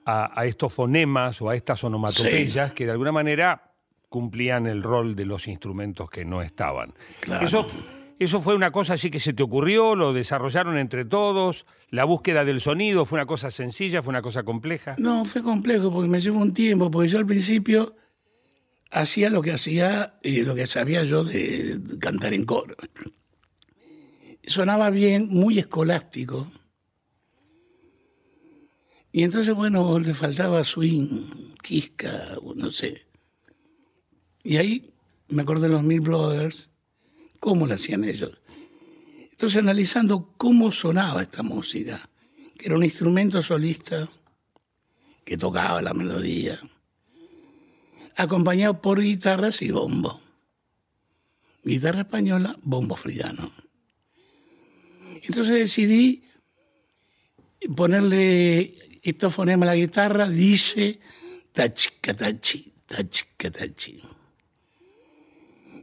a- 0.05 0.39
a 0.39 0.45
estos 0.45 0.73
fonemas 0.73 1.41
o 1.41 1.49
a 1.49 1.55
estas 1.55 1.83
onomatopeyas 1.83 2.73
que 2.73 2.85
de 2.85 2.91
alguna 2.91 3.11
manera 3.13 3.71
cumplían 4.09 4.67
el 4.67 4.83
rol 4.83 5.15
de 5.15 5.25
los 5.25 5.47
instrumentos 5.47 6.09
que 6.09 6.25
no 6.25 6.41
estaban. 6.41 6.93
Claro. 7.21 7.45
Eso, 7.47 7.65
eso 8.25 8.41
fue 8.41 8.55
una 8.55 8.71
cosa 8.71 8.93
así 8.93 9.09
que 9.09 9.19
se 9.19 9.33
te 9.33 9.43
ocurrió, 9.43 9.95
lo 9.95 10.13
desarrollaron 10.13 10.77
entre 10.77 11.05
todos, 11.05 11.65
la 11.89 12.05
búsqueda 12.05 12.45
del 12.45 12.61
sonido 12.61 13.05
fue 13.05 13.17
una 13.17 13.25
cosa 13.25 13.51
sencilla, 13.51 14.01
fue 14.01 14.11
una 14.11 14.21
cosa 14.21 14.43
compleja. 14.43 14.95
No, 14.97 15.25
fue 15.25 15.41
complejo 15.41 15.91
porque 15.91 16.09
me 16.09 16.19
llevó 16.19 16.39
un 16.39 16.53
tiempo, 16.53 16.91
porque 16.91 17.09
yo 17.09 17.17
al 17.17 17.25
principio 17.25 17.95
hacía 18.91 19.29
lo 19.29 19.41
que 19.41 19.51
hacía 19.51 20.19
y 20.21 20.41
lo 20.41 20.55
que 20.55 20.65
sabía 20.65 21.03
yo 21.03 21.23
de 21.23 21.79
cantar 21.99 22.33
en 22.33 22.45
coro. 22.45 22.75
Sonaba 24.45 24.89
bien, 24.89 25.27
muy 25.29 25.59
escolástico. 25.59 26.51
Y 29.11 29.23
entonces, 29.23 29.53
bueno, 29.53 29.99
le 29.99 30.13
faltaba 30.13 30.63
swing, 30.63 31.53
quisca, 31.61 32.37
no 32.55 32.69
sé. 32.71 33.05
Y 34.43 34.57
ahí 34.57 34.93
me 35.27 35.41
acordé 35.41 35.67
de 35.67 35.73
los 35.73 35.83
Mill 35.83 36.01
Brothers, 36.01 36.70
cómo 37.41 37.65
lo 37.65 37.73
hacían 37.73 38.05
ellos. 38.05 38.37
Entonces, 39.31 39.57
analizando 39.61 40.33
cómo 40.37 40.71
sonaba 40.71 41.23
esta 41.23 41.41
música, 41.41 42.07
que 42.57 42.67
era 42.67 42.75
un 42.75 42.83
instrumento 42.85 43.41
solista 43.41 44.07
que 45.25 45.37
tocaba 45.37 45.81
la 45.81 45.95
melodía, 45.95 46.59
acompañado 48.15 48.79
por 48.79 49.01
guitarras 49.01 49.63
y 49.63 49.71
bombo. 49.71 50.21
Guitarra 51.63 52.01
española, 52.01 52.55
bombo 52.61 52.95
frigano. 52.95 53.51
Entonces 55.23 55.55
decidí 55.55 56.23
ponerle 57.75 58.99
estos 59.01 59.33
fonemas 59.33 59.67
a 59.67 59.71
la 59.71 59.77
guitarra, 59.77 60.29
dice 60.29 60.99
tachica 61.51 62.15
tachi, 62.15 62.71
tachica 62.85 63.49
tachi. 63.49 63.99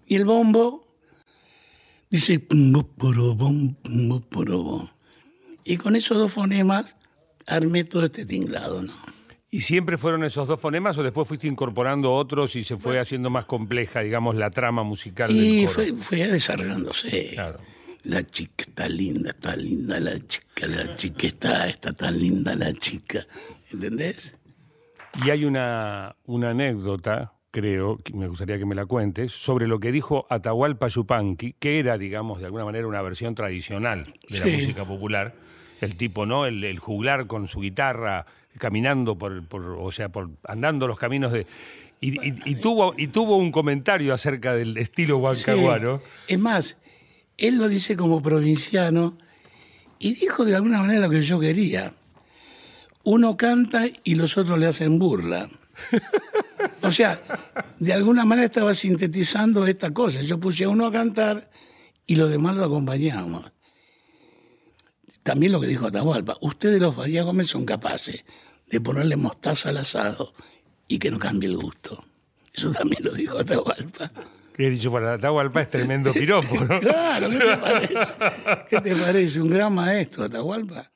Y 0.06 0.14
el 0.14 0.24
bombo 0.24 0.87
dice. 2.10 2.46
Y 5.64 5.76
con 5.76 5.96
esos 5.96 6.16
dos 6.16 6.32
fonemas 6.32 6.96
armé 7.46 7.84
todo 7.84 8.04
este 8.04 8.24
tinglado, 8.24 8.82
¿no? 8.82 8.92
¿Y 9.50 9.62
siempre 9.62 9.96
fueron 9.96 10.24
esos 10.24 10.46
dos 10.46 10.60
fonemas 10.60 10.98
o 10.98 11.02
después 11.02 11.26
fuiste 11.26 11.48
incorporando 11.48 12.12
otros 12.12 12.54
y 12.54 12.64
se 12.64 12.76
fue 12.76 13.00
haciendo 13.00 13.30
más 13.30 13.46
compleja, 13.46 14.00
digamos, 14.00 14.36
la 14.36 14.50
trama 14.50 14.82
musical 14.82 15.30
Y 15.30 15.60
del 15.62 15.66
coro? 15.66 15.74
fue, 15.74 15.92
fue 15.96 16.26
desarrollándose. 16.26 17.30
Claro. 17.32 17.58
La 18.04 18.22
chica 18.24 18.64
está 18.68 18.88
linda, 18.88 19.30
está 19.30 19.56
linda 19.56 19.98
la 20.00 20.18
chica, 20.26 20.66
la 20.66 20.94
chica 20.94 21.26
está, 21.26 21.66
está 21.66 21.92
tan 21.94 22.18
linda 22.18 22.54
la 22.54 22.72
chica. 22.74 23.26
¿Entendés? 23.72 24.34
Y 25.24 25.30
hay 25.30 25.44
una, 25.44 26.14
una 26.26 26.50
anécdota, 26.50 27.32
creo, 27.60 27.98
me 28.14 28.26
gustaría 28.28 28.58
que 28.58 28.64
me 28.66 28.74
la 28.74 28.86
cuentes, 28.86 29.32
sobre 29.32 29.66
lo 29.66 29.78
que 29.80 29.92
dijo 29.92 30.26
Atahualpa 30.30 30.88
Yupanqui, 30.88 31.54
que 31.58 31.78
era, 31.78 31.98
digamos, 31.98 32.40
de 32.40 32.46
alguna 32.46 32.64
manera 32.64 32.86
una 32.86 33.02
versión 33.02 33.34
tradicional 33.34 34.06
de 34.28 34.38
la 34.40 34.46
música 34.46 34.84
popular. 34.84 35.34
El 35.80 35.96
tipo, 35.96 36.26
¿no? 36.26 36.44
El, 36.46 36.64
el 36.64 36.78
juglar 36.78 37.26
con 37.26 37.46
su 37.48 37.60
guitarra, 37.60 38.26
caminando 38.58 39.16
por, 39.16 39.44
por- 39.46 39.76
o 39.78 39.92
sea, 39.92 40.08
por 40.08 40.30
andando 40.44 40.86
los 40.88 40.98
caminos 40.98 41.30
de. 41.32 41.46
Y, 42.00 42.20
y- 42.28 42.34
y 42.44 42.54
tuvo, 42.56 42.94
y 42.96 43.08
tuvo 43.08 43.36
un 43.36 43.50
comentario 43.52 44.12
acerca 44.14 44.54
del 44.54 44.76
estilo 44.76 45.18
huancaguano. 45.18 45.98
Sí. 46.26 46.34
Es 46.34 46.38
más, 46.38 46.76
él 47.36 47.56
lo 47.58 47.68
dice 47.68 47.96
como 47.96 48.20
provinciano 48.22 49.16
Y 50.00 50.14
dijo 50.14 50.44
de 50.44 50.54
alguna 50.56 50.80
manera 50.80 51.00
lo 51.00 51.10
que 51.10 51.22
yo 51.22 51.38
quería. 51.40 51.92
Uno 53.04 53.36
canta 53.36 53.84
y 54.04 54.14
los 54.16 54.36
otros 54.36 54.58
le 54.58 54.66
hacen 54.66 54.98
burla. 54.98 55.48
O 56.82 56.90
sea, 56.90 57.20
de 57.78 57.92
alguna 57.92 58.24
manera 58.24 58.46
estaba 58.46 58.74
sintetizando 58.74 59.66
esta 59.66 59.92
cosa. 59.92 60.22
Yo 60.22 60.38
puse 60.38 60.64
a 60.64 60.68
uno 60.68 60.86
a 60.86 60.92
cantar 60.92 61.50
y 62.06 62.16
los 62.16 62.30
demás 62.30 62.56
lo 62.56 62.64
acompañamos. 62.64 63.50
También 65.22 65.52
lo 65.52 65.60
que 65.60 65.66
dijo 65.66 65.86
Atahualpa, 65.86 66.38
ustedes 66.40 66.80
los 66.80 66.94
Farías 66.94 67.24
Gómez 67.24 67.48
son 67.48 67.66
capaces 67.66 68.24
de 68.66 68.80
ponerle 68.80 69.16
mostaza 69.16 69.68
al 69.68 69.78
asado 69.78 70.32
y 70.86 70.98
que 70.98 71.10
no 71.10 71.18
cambie 71.18 71.48
el 71.48 71.56
gusto. 71.56 72.02
Eso 72.52 72.72
también 72.72 73.04
lo 73.04 73.12
dijo 73.12 73.38
Atahualpa. 73.38 74.10
Que 74.56 74.70
dicho 74.70 74.90
para 74.90 75.14
Atahualpa 75.14 75.60
es 75.60 75.70
tremendo 75.70 76.12
piropo, 76.12 76.64
¿no? 76.64 76.80
Claro, 76.80 77.28
¿qué 77.30 77.38
te 77.38 77.56
parece? 77.56 78.14
¿Qué 78.68 78.80
te 78.80 78.96
parece? 78.96 79.40
Un 79.40 79.50
gran 79.50 79.74
maestro, 79.74 80.24
Atahualpa. 80.24 80.90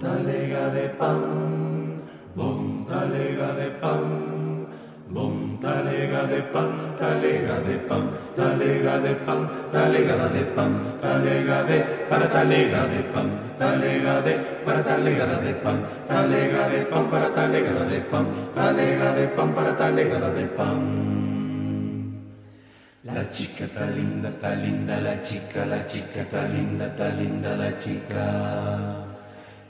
Talega 0.00 0.70
de 0.70 0.88
pan, 0.90 2.02
bon 2.34 2.84
talega 2.86 3.54
de 3.54 3.70
pan, 3.80 4.39
talega 5.60 6.22
de 6.26 6.40
pan, 6.52 6.96
talega 6.96 7.58
de 7.60 7.76
pan, 7.88 8.10
talega 8.36 8.98
de 9.00 9.14
pan, 9.26 9.50
talega 9.72 10.28
de 10.28 10.44
pan, 10.54 10.72
talega 11.00 11.64
de 11.64 11.78
para 12.08 12.28
talega 12.28 12.86
de 12.86 13.02
pan, 13.12 13.28
talega 13.58 14.22
de 14.22 14.34
para 14.64 14.82
talega 14.82 15.26
de 15.40 15.52
pan, 15.54 15.84
talega 16.06 16.68
de 16.68 16.84
pan 16.86 17.10
para 17.10 17.32
talega 17.32 17.84
de 17.84 18.00
pan, 18.00 18.26
talega 18.54 19.12
de 19.14 19.28
pan 19.28 19.54
para 19.54 19.76
talega 19.76 20.30
de 20.30 20.46
pan. 20.46 21.10
La 23.02 23.28
chica 23.28 23.64
está 23.64 23.86
linda, 23.86 24.28
está 24.28 24.54
linda 24.54 25.00
la 25.00 25.20
chica, 25.20 25.66
la 25.66 25.84
chica 25.86 26.20
está 26.20 26.46
linda, 26.46 26.86
está 26.86 27.08
linda 27.08 27.56
la 27.56 27.76
chica. 27.76 29.09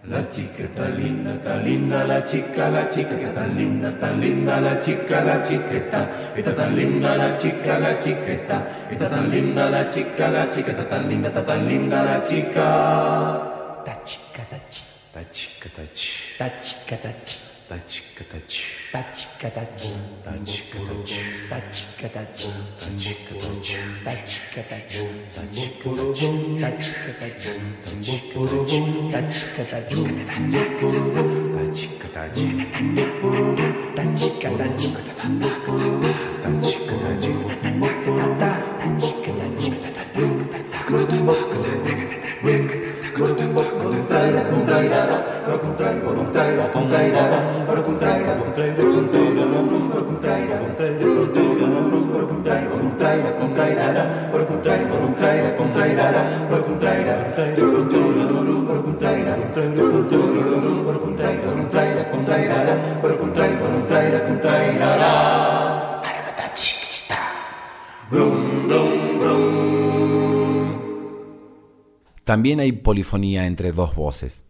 La 0.04 0.28
chica 0.30 0.62
está 0.62 0.88
linda, 0.88 1.34
está 1.34 1.56
linda 1.56 2.04
la 2.04 2.24
chica, 2.24 2.70
la 2.70 2.88
chica 2.88 3.14
está 3.16 3.32
tan 3.34 3.54
linda, 3.54 3.90
tan 3.98 4.18
linda 4.18 4.58
la 4.58 4.80
chica, 4.80 5.22
la 5.22 5.42
chica 5.42 5.72
está, 5.72 6.08
está 6.34 6.54
tan 6.54 6.74
linda 6.74 7.16
la 7.16 7.36
chica, 7.36 7.78
la 7.78 7.98
chica 7.98 8.32
está, 8.32 8.66
está 8.90 9.10
tan 9.10 9.30
linda 9.30 9.68
la 9.68 9.90
chica, 9.90 10.30
la 10.30 10.50
chica 10.50 10.70
está 10.70 10.88
tan 10.88 11.06
linda, 11.06 11.28
está 11.28 11.44
tan 11.44 11.68
linda 11.68 12.02
la 12.02 12.22
chica. 12.22 13.82
Ta 13.84 14.02
chica, 14.02 14.42
ta 14.48 14.58
chica, 14.70 14.88
ta 15.12 15.30
chica, 15.30 15.68
ta 15.76 15.82
chica, 15.92 16.38
ta 16.38 16.60
chica, 16.60 16.96
ta 16.96 17.12
chica. 17.22 17.50
Ta 17.68 17.76
chica 18.46 18.79
따치까다치 18.92 19.94
따치까다치 20.24 21.48
따치까다치 21.48 22.50
따치까다치 22.74 24.04
따치까다치 24.04 24.94
따치까다치 25.30 26.58
따치까다치 26.60 27.44
따치까다치 29.12 29.12
따치까다치 29.12 29.94
따치까다치 31.54 32.38
따치까다치 33.94 34.82
따치까다치 34.94 36.19
También 72.30 72.60
hay 72.60 72.70
polifonía 72.70 73.46
entre 73.46 73.72
dos 73.72 73.96
voces. 73.96 74.44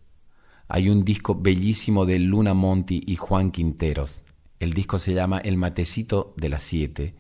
Hay 0.68 0.90
un 0.90 1.02
disco 1.02 1.34
bellísimo 1.34 2.04
de 2.04 2.18
Luna 2.18 2.52
Monti 2.52 3.02
y 3.06 3.16
Juan 3.16 3.50
Quinteros. 3.50 4.22
El 4.58 4.74
disco 4.74 4.98
se 4.98 5.14
llama 5.14 5.38
El 5.38 5.56
Matecito 5.56 6.34
de 6.36 6.48
las 6.50 6.60
Siete 6.60 7.14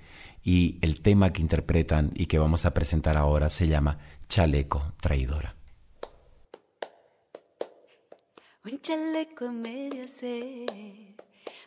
y 0.44 0.78
el 0.82 1.00
tema 1.00 1.32
que 1.32 1.40
interpretan 1.40 2.10
y 2.14 2.26
que 2.26 2.38
vamos 2.38 2.66
a 2.66 2.74
presentar 2.74 3.16
ahora 3.16 3.48
se 3.48 3.68
llama 3.68 3.98
Chaleco 4.28 4.92
Traidora. 5.00 5.59
Un 8.62 8.78
chaleco 8.82 9.46
en 9.46 9.62
medio 9.62 10.04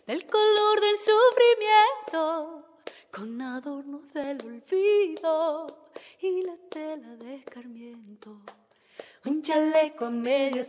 del 0.06 0.26
color 0.28 0.80
del 0.80 0.96
sufrimiento, 0.96 2.66
con 3.12 3.42
adornos 3.42 4.14
del 4.14 4.38
olvido 4.46 5.90
y 6.22 6.44
la 6.44 6.56
tela 6.70 7.16
de 7.16 7.38
escarmiento. 7.38 8.38
Un 9.26 9.42
chaleco 9.42 10.06
en 10.06 10.22
medio 10.22 10.64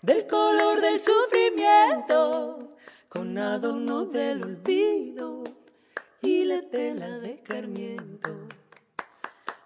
del 0.00 0.26
color 0.26 0.80
del 0.80 0.98
sufrimiento, 0.98 2.74
con 3.10 3.36
adornos 3.36 4.10
del 4.10 4.42
olvido 4.42 5.44
y 6.22 6.46
la 6.46 6.62
tela 6.62 7.18
de 7.18 7.32
escarmiento. 7.32 8.48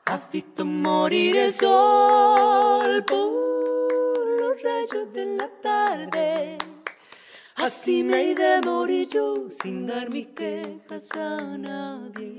Has 0.06 0.32
visto 0.32 0.64
morir 0.64 1.36
el 1.36 1.52
sol 1.52 3.04
rayos 4.62 5.12
de 5.12 5.26
la 5.36 5.48
tarde. 5.62 6.58
Así 7.56 8.02
me 8.02 8.30
he 8.30 8.34
de 8.34 8.60
morir 8.60 9.08
yo 9.08 9.48
sin 9.48 9.86
dar 9.86 10.10
mis 10.10 10.26
quejas 10.28 11.10
a 11.16 11.56
nadie. 11.56 12.38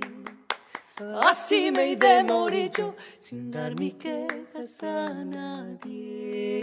Así 1.22 1.72
me 1.72 1.91
he 1.91 1.95
de 1.95 2.24
morir 2.24 2.72
yo 2.78 2.95
sin 3.18 3.49
dar 3.51 3.74
mis 3.80 3.95
quejas 3.95 4.84
a 4.84 5.13
nadie. 5.26 6.61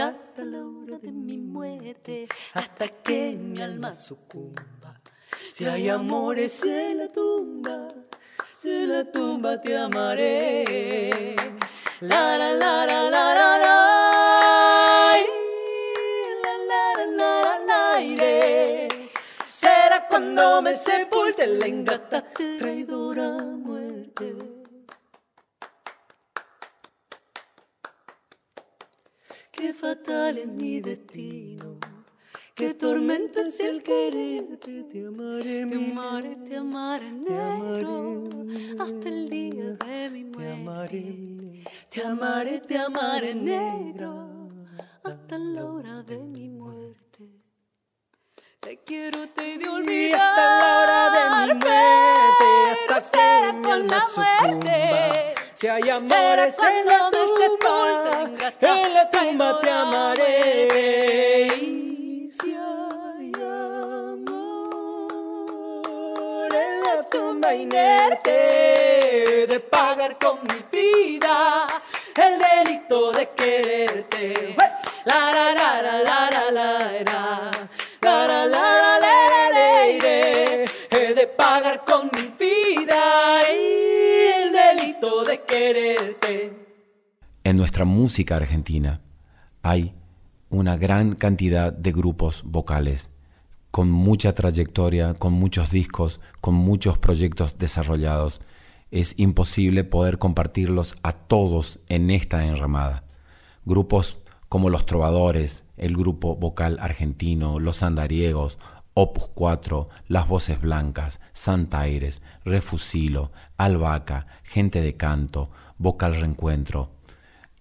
Hasta 0.00 0.44
la 0.44 0.64
hora 0.64 0.98
de 0.98 1.12
mi 1.12 1.38
muerte, 1.38 2.28
hasta 2.52 2.88
que 2.88 3.32
mi 3.32 3.60
alma 3.60 3.92
sucumba. 3.92 5.00
Si 5.52 5.64
hay 5.64 5.88
amores 5.88 6.64
en 6.64 6.98
la 6.98 7.12
tumba, 7.12 7.88
si 8.56 8.86
la 8.86 9.04
tumba 9.10 9.60
te 9.60 9.76
amaré. 9.76 11.34
La 12.00 12.36
la 12.36 12.54
la 12.54 12.86
la 12.86 13.10
la 13.10 13.34
la 13.34 13.58
la. 13.58 14.43
Cuando 20.14 20.62
me 20.62 20.76
sepulte 20.76 21.44
la 21.44 21.66
ingrata 21.66 22.22
traidora 22.56 23.30
muerte. 23.32 24.32
Qué 29.50 29.74
fatal 29.74 30.38
es 30.38 30.46
mi 30.46 30.78
destino. 30.80 31.80
Qué 32.54 32.74
tormento 32.74 33.40
es 33.40 33.58
el 33.58 33.82
quererte, 33.82 34.84
te 34.84 35.04
amaré, 35.04 35.66
te 35.66 35.74
amaré, 35.74 36.36
te 36.36 36.56
amaré 36.58 37.10
negro, 37.10 38.24
hasta 38.78 39.08
el 39.08 39.28
día 39.28 39.70
de 39.84 40.10
mi 40.10 40.22
muerte. 40.22 41.64
Te 41.88 42.06
amaré, 42.06 42.60
te 42.60 42.78
amaré 42.78 43.34
negro, 43.34 44.48
hasta 45.02 45.38
la 45.38 45.64
hora 45.64 46.02
de 46.04 46.18
mi 46.18 46.48
muerte. 46.50 46.63
Te 48.64 48.78
quiero, 48.78 49.28
te 49.28 49.58
de 49.58 49.68
olvidar, 49.68 50.22
hasta 50.22 50.58
la 50.58 50.78
hora 50.80 51.10
de 51.10 51.20
mi 51.36 51.52
muerte, 51.60 52.46
hasta 52.94 53.20
con 53.62 53.70
alma 53.70 53.98
la 53.98 54.06
muerte. 54.16 55.34
Si 55.54 55.66
hay 55.68 55.90
amores 55.90 56.56
en 56.60 56.86
la 56.86 57.10
tumba, 57.10 58.24
en 58.62 58.94
la 58.94 59.10
tumba 59.10 59.60
te 59.60 59.68
amaré. 59.70 61.46
Y 61.58 62.30
si 62.30 62.54
hay 62.54 63.32
amor 63.34 64.24
en 66.54 66.80
la 66.80 67.02
tumba 67.10 67.54
inerte, 67.54 69.46
de 69.46 69.60
pagar 69.60 70.16
con 70.16 70.38
mi 70.44 70.64
vida 70.72 71.66
el 72.16 72.38
delito 72.38 73.12
de 73.12 73.28
quererte. 73.36 74.56
La 75.04 75.32
la 75.34 75.52
la 75.52 75.82
la 75.82 76.02
la 76.02 76.30
la 76.30 76.50
la 76.50 77.50
en 87.44 87.56
nuestra 87.56 87.86
música 87.86 88.36
argentina 88.36 89.00
hay 89.62 89.94
una 90.50 90.76
gran 90.76 91.14
cantidad 91.14 91.72
de 91.72 91.92
grupos 91.92 92.42
vocales 92.44 93.10
con 93.70 93.90
mucha 93.90 94.34
trayectoria, 94.34 95.14
con 95.14 95.32
muchos 95.32 95.70
discos, 95.70 96.20
con 96.42 96.54
muchos 96.54 96.98
proyectos 96.98 97.56
desarrollados. 97.58 98.42
Es 98.90 99.18
imposible 99.18 99.82
poder 99.82 100.18
compartirlos 100.18 100.94
a 101.02 101.12
todos 101.12 101.78
en 101.88 102.10
esta 102.10 102.44
enramada. 102.44 103.04
Grupos 103.64 104.18
como 104.54 104.70
Los 104.70 104.86
Trovadores, 104.86 105.64
el 105.76 105.96
grupo 105.96 106.36
vocal 106.36 106.78
argentino, 106.80 107.58
Los 107.58 107.82
Andariegos, 107.82 108.56
Opus 108.94 109.28
4, 109.34 109.88
Las 110.06 110.28
Voces 110.28 110.60
Blancas, 110.60 111.20
Santaires, 111.32 112.22
Refusilo, 112.44 113.32
Albaca, 113.56 114.28
Gente 114.44 114.80
de 114.80 114.96
Canto, 114.96 115.50
Vocal 115.76 116.14
Reencuentro 116.14 116.92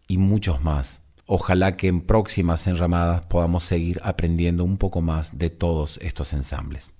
y 0.07 0.19
muchos 0.19 0.61
más. 0.63 1.01
Ojalá 1.25 1.77
que 1.77 1.87
en 1.87 2.01
próximas 2.01 2.67
enramadas 2.67 3.25
podamos 3.25 3.63
seguir 3.63 3.99
aprendiendo 4.03 4.63
un 4.63 4.77
poco 4.77 5.01
más 5.01 5.39
de 5.39 5.49
todos 5.49 5.97
estos 5.99 6.31
ensambles. 6.33 6.93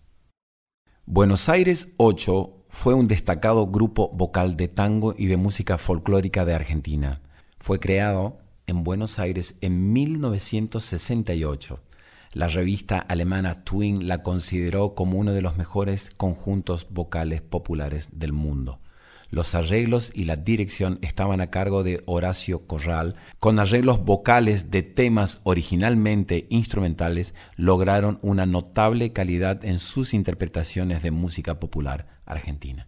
Buenos 1.06 1.50
Aires 1.50 1.94
8 1.98 2.66
fue 2.68 2.96
un 2.96 3.08
destacado 3.08 3.68
grupo 3.68 4.10
vocal 4.10 4.58
de 4.58 4.70
tango 4.70 5.14
y 5.16 5.28
de 5.28 5.38
música 5.38 5.78
folclórica 5.78 6.46
de 6.46 6.56
Argentina. 6.56 7.22
Fue 7.60 7.80
creado 7.80 8.43
en 8.68 8.84
Buenos 8.84 9.20
Aires 9.20 9.58
en 9.62 9.94
1968. 9.94 11.80
La 12.34 12.48
revista 12.48 12.98
alemana 12.98 13.64
Twin 13.64 14.08
la 14.08 14.24
consideró 14.24 14.96
como 14.96 15.20
uno 15.20 15.34
de 15.34 15.42
los 15.42 15.56
mejores 15.56 16.10
conjuntos 16.18 16.88
vocales 16.90 17.42
populares 17.42 18.10
del 18.14 18.34
mundo. 18.34 18.80
Los 19.30 19.56
arreglos 19.56 20.12
y 20.14 20.26
la 20.26 20.36
dirección 20.36 21.00
estaban 21.02 21.42
a 21.42 21.50
cargo 21.50 21.82
de 21.82 22.04
Horacio 22.06 22.68
Corral. 22.68 23.16
Con 23.40 23.58
arreglos 23.58 24.06
vocales 24.06 24.70
de 24.70 24.84
temas 24.84 25.42
originalmente 25.44 26.46
instrumentales, 26.50 27.34
lograron 27.56 28.20
una 28.22 28.46
notable 28.46 29.12
calidad 29.12 29.66
en 29.66 29.80
sus 29.80 30.14
interpretaciones 30.14 31.02
de 31.02 31.10
música 31.10 31.60
popular 31.60 32.22
argentina. 32.26 32.88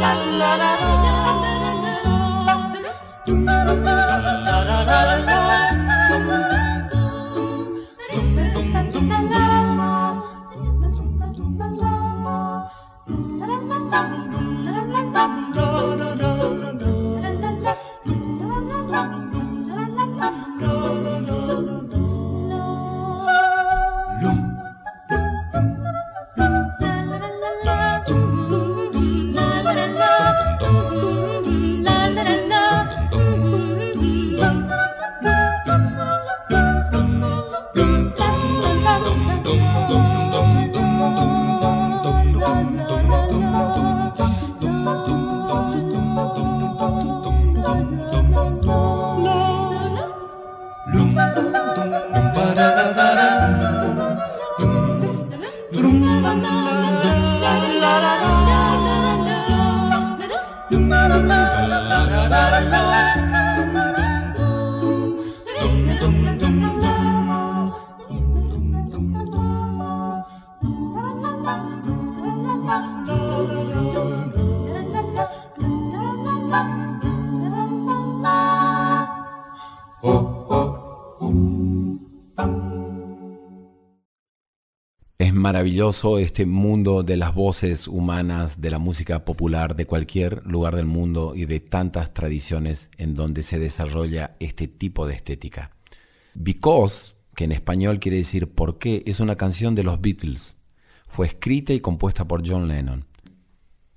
la 0.00 0.12
la 0.38 0.56
la 0.56 0.95
maravilloso 85.66 86.18
este 86.18 86.46
mundo 86.46 87.02
de 87.02 87.16
las 87.16 87.34
voces 87.34 87.88
humanas, 87.88 88.60
de 88.60 88.70
la 88.70 88.78
música 88.78 89.24
popular 89.24 89.74
de 89.74 89.84
cualquier 89.84 90.46
lugar 90.46 90.76
del 90.76 90.86
mundo 90.86 91.32
y 91.34 91.46
de 91.46 91.58
tantas 91.58 92.14
tradiciones 92.14 92.88
en 92.98 93.16
donde 93.16 93.42
se 93.42 93.58
desarrolla 93.58 94.36
este 94.38 94.68
tipo 94.68 95.08
de 95.08 95.16
estética. 95.16 95.72
Because, 96.34 97.14
que 97.34 97.42
en 97.42 97.50
español 97.50 97.98
quiere 97.98 98.18
decir 98.18 98.48
por 98.54 98.78
qué, 98.78 99.02
es 99.06 99.18
una 99.18 99.34
canción 99.34 99.74
de 99.74 99.82
los 99.82 100.00
Beatles. 100.00 100.56
Fue 101.08 101.26
escrita 101.26 101.72
y 101.72 101.80
compuesta 101.80 102.28
por 102.28 102.48
John 102.48 102.68
Lennon. 102.68 103.04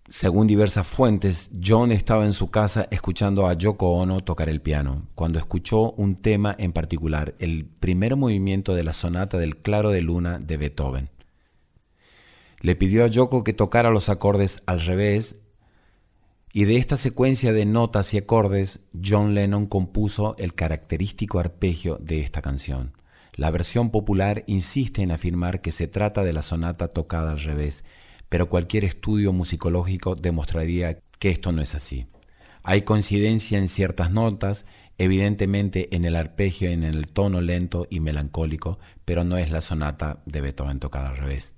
Según 0.07 0.47
diversas 0.47 0.87
fuentes, 0.87 1.51
John 1.63 1.91
estaba 1.91 2.25
en 2.25 2.33
su 2.33 2.49
casa 2.49 2.87
escuchando 2.89 3.45
a 3.45 3.53
Yoko 3.53 3.91
Ono 3.91 4.21
tocar 4.21 4.49
el 4.49 4.59
piano, 4.59 5.03
cuando 5.13 5.37
escuchó 5.37 5.91
un 5.91 6.15
tema 6.15 6.55
en 6.57 6.73
particular, 6.73 7.35
el 7.37 7.67
primer 7.67 8.15
movimiento 8.15 8.73
de 8.73 8.83
la 8.83 8.91
sonata 8.91 9.37
del 9.37 9.57
Claro 9.57 9.91
de 9.91 10.01
Luna 10.01 10.39
de 10.39 10.57
Beethoven. 10.57 11.09
Le 12.61 12.75
pidió 12.75 13.05
a 13.05 13.07
Yoko 13.07 13.43
que 13.43 13.53
tocara 13.53 13.89
los 13.89 14.09
acordes 14.09 14.63
al 14.65 14.81
revés 14.81 15.37
y 16.51 16.65
de 16.65 16.77
esta 16.77 16.97
secuencia 16.97 17.53
de 17.53 17.65
notas 17.65 18.13
y 18.13 18.17
acordes, 18.17 18.79
John 19.05 19.35
Lennon 19.35 19.67
compuso 19.67 20.35
el 20.39 20.55
característico 20.55 21.39
arpegio 21.39 21.97
de 22.01 22.21
esta 22.21 22.41
canción. 22.41 22.93
La 23.35 23.51
versión 23.51 23.91
popular 23.91 24.43
insiste 24.47 25.03
en 25.03 25.11
afirmar 25.11 25.61
que 25.61 25.71
se 25.71 25.87
trata 25.87 26.23
de 26.23 26.33
la 26.33 26.41
sonata 26.41 26.87
tocada 26.89 27.31
al 27.31 27.39
revés, 27.39 27.85
pero 28.29 28.49
cualquier 28.49 28.83
estudio 28.83 29.31
musicológico 29.31 30.15
demostraría 30.15 30.99
que 31.19 31.29
esto 31.29 31.51
no 31.51 31.61
es 31.61 31.75
así. 31.75 32.07
Hay 32.63 32.81
coincidencia 32.81 33.57
en 33.57 33.67
ciertas 33.67 34.11
notas, 34.11 34.65
evidentemente 34.97 35.95
en 35.95 36.03
el 36.03 36.15
arpegio 36.15 36.69
y 36.69 36.73
en 36.73 36.83
el 36.83 37.07
tono 37.07 37.41
lento 37.41 37.87
y 37.89 37.99
melancólico, 37.99 38.79
pero 39.05 39.23
no 39.23 39.37
es 39.37 39.51
la 39.51 39.61
sonata 39.61 40.21
de 40.25 40.41
Beethoven 40.41 40.79
tocada 40.79 41.09
al 41.09 41.17
revés. 41.17 41.55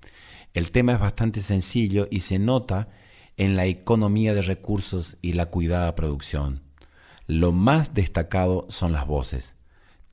El 0.53 0.71
tema 0.71 0.93
es 0.93 0.99
bastante 0.99 1.41
sencillo 1.41 2.07
y 2.11 2.21
se 2.21 2.39
nota 2.39 2.89
en 3.37 3.55
la 3.55 3.65
economía 3.65 4.33
de 4.33 4.41
recursos 4.41 5.17
y 5.21 5.33
la 5.33 5.45
cuidada 5.45 5.95
producción. 5.95 6.61
Lo 7.25 7.53
más 7.53 7.93
destacado 7.93 8.65
son 8.69 8.91
las 8.91 9.07
voces, 9.07 9.55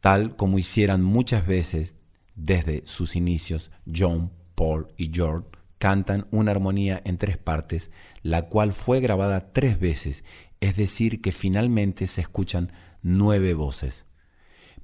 tal 0.00 0.36
como 0.36 0.58
hicieran 0.58 1.02
muchas 1.02 1.46
veces 1.46 1.96
desde 2.36 2.86
sus 2.86 3.16
inicios 3.16 3.72
John, 3.92 4.30
Paul 4.54 4.88
y 4.96 5.10
George 5.12 5.48
cantan 5.78 6.26
una 6.30 6.52
armonía 6.52 7.02
en 7.04 7.18
tres 7.18 7.36
partes, 7.36 7.90
la 8.22 8.48
cual 8.48 8.72
fue 8.72 9.00
grabada 9.00 9.52
tres 9.52 9.80
veces, 9.80 10.24
es 10.60 10.76
decir, 10.76 11.20
que 11.20 11.32
finalmente 11.32 12.06
se 12.06 12.20
escuchan 12.20 12.72
nueve 13.02 13.54
voces. 13.54 14.06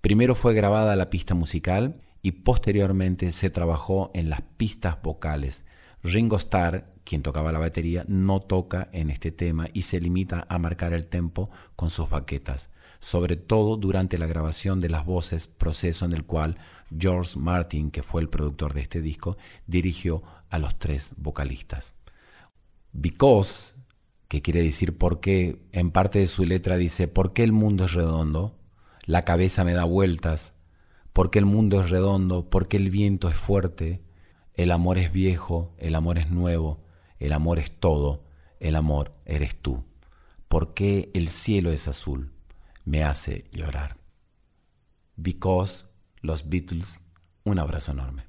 Primero 0.00 0.34
fue 0.34 0.54
grabada 0.54 0.96
la 0.96 1.10
pista 1.10 1.34
musical 1.34 2.00
y 2.24 2.32
posteriormente 2.32 3.32
se 3.32 3.50
trabajó 3.50 4.10
en 4.14 4.30
las 4.30 4.40
pistas 4.56 5.00
vocales. 5.02 5.66
Ringo 6.02 6.36
Starr, 6.38 6.90
quien 7.04 7.22
tocaba 7.22 7.52
la 7.52 7.58
batería, 7.58 8.06
no 8.08 8.40
toca 8.40 8.88
en 8.92 9.10
este 9.10 9.30
tema 9.30 9.68
y 9.74 9.82
se 9.82 10.00
limita 10.00 10.46
a 10.48 10.58
marcar 10.58 10.94
el 10.94 11.06
tempo 11.06 11.50
con 11.76 11.90
sus 11.90 12.08
baquetas, 12.08 12.70
sobre 12.98 13.36
todo 13.36 13.76
durante 13.76 14.16
la 14.16 14.26
grabación 14.26 14.80
de 14.80 14.88
las 14.88 15.04
voces, 15.04 15.46
proceso 15.46 16.06
en 16.06 16.14
el 16.14 16.24
cual 16.24 16.56
George 16.98 17.38
Martin, 17.38 17.90
que 17.90 18.02
fue 18.02 18.22
el 18.22 18.30
productor 18.30 18.72
de 18.72 18.80
este 18.80 19.02
disco, 19.02 19.36
dirigió 19.66 20.22
a 20.48 20.58
los 20.58 20.78
tres 20.78 21.12
vocalistas. 21.18 21.92
Because, 22.94 23.74
que 24.28 24.40
quiere 24.40 24.62
decir 24.62 24.96
por 24.96 25.20
qué, 25.20 25.60
en 25.72 25.90
parte 25.90 26.20
de 26.20 26.26
su 26.26 26.46
letra 26.46 26.78
dice, 26.78 27.06
¿por 27.06 27.34
qué 27.34 27.44
el 27.44 27.52
mundo 27.52 27.84
es 27.84 27.92
redondo? 27.92 28.56
La 29.04 29.26
cabeza 29.26 29.62
me 29.62 29.74
da 29.74 29.84
vueltas. 29.84 30.54
¿Por 31.14 31.30
qué 31.30 31.38
el 31.38 31.44
mundo 31.46 31.80
es 31.80 31.90
redondo? 31.90 32.50
¿Por 32.50 32.66
qué 32.66 32.76
el 32.76 32.90
viento 32.90 33.28
es 33.28 33.36
fuerte? 33.36 34.02
El 34.54 34.72
amor 34.72 34.98
es 34.98 35.12
viejo, 35.12 35.72
el 35.78 35.94
amor 35.94 36.18
es 36.18 36.28
nuevo, 36.28 36.82
el 37.20 37.32
amor 37.32 37.60
es 37.60 37.70
todo, 37.78 38.24
el 38.58 38.74
amor 38.74 39.14
eres 39.24 39.54
tú. 39.54 39.84
¿Por 40.48 40.74
qué 40.74 41.12
el 41.14 41.28
cielo 41.28 41.70
es 41.70 41.86
azul? 41.86 42.32
Me 42.84 43.04
hace 43.04 43.44
llorar. 43.52 43.96
Because, 45.14 45.86
los 46.20 46.48
Beatles, 46.48 47.00
un 47.44 47.60
abrazo 47.60 47.92
enorme. 47.92 48.24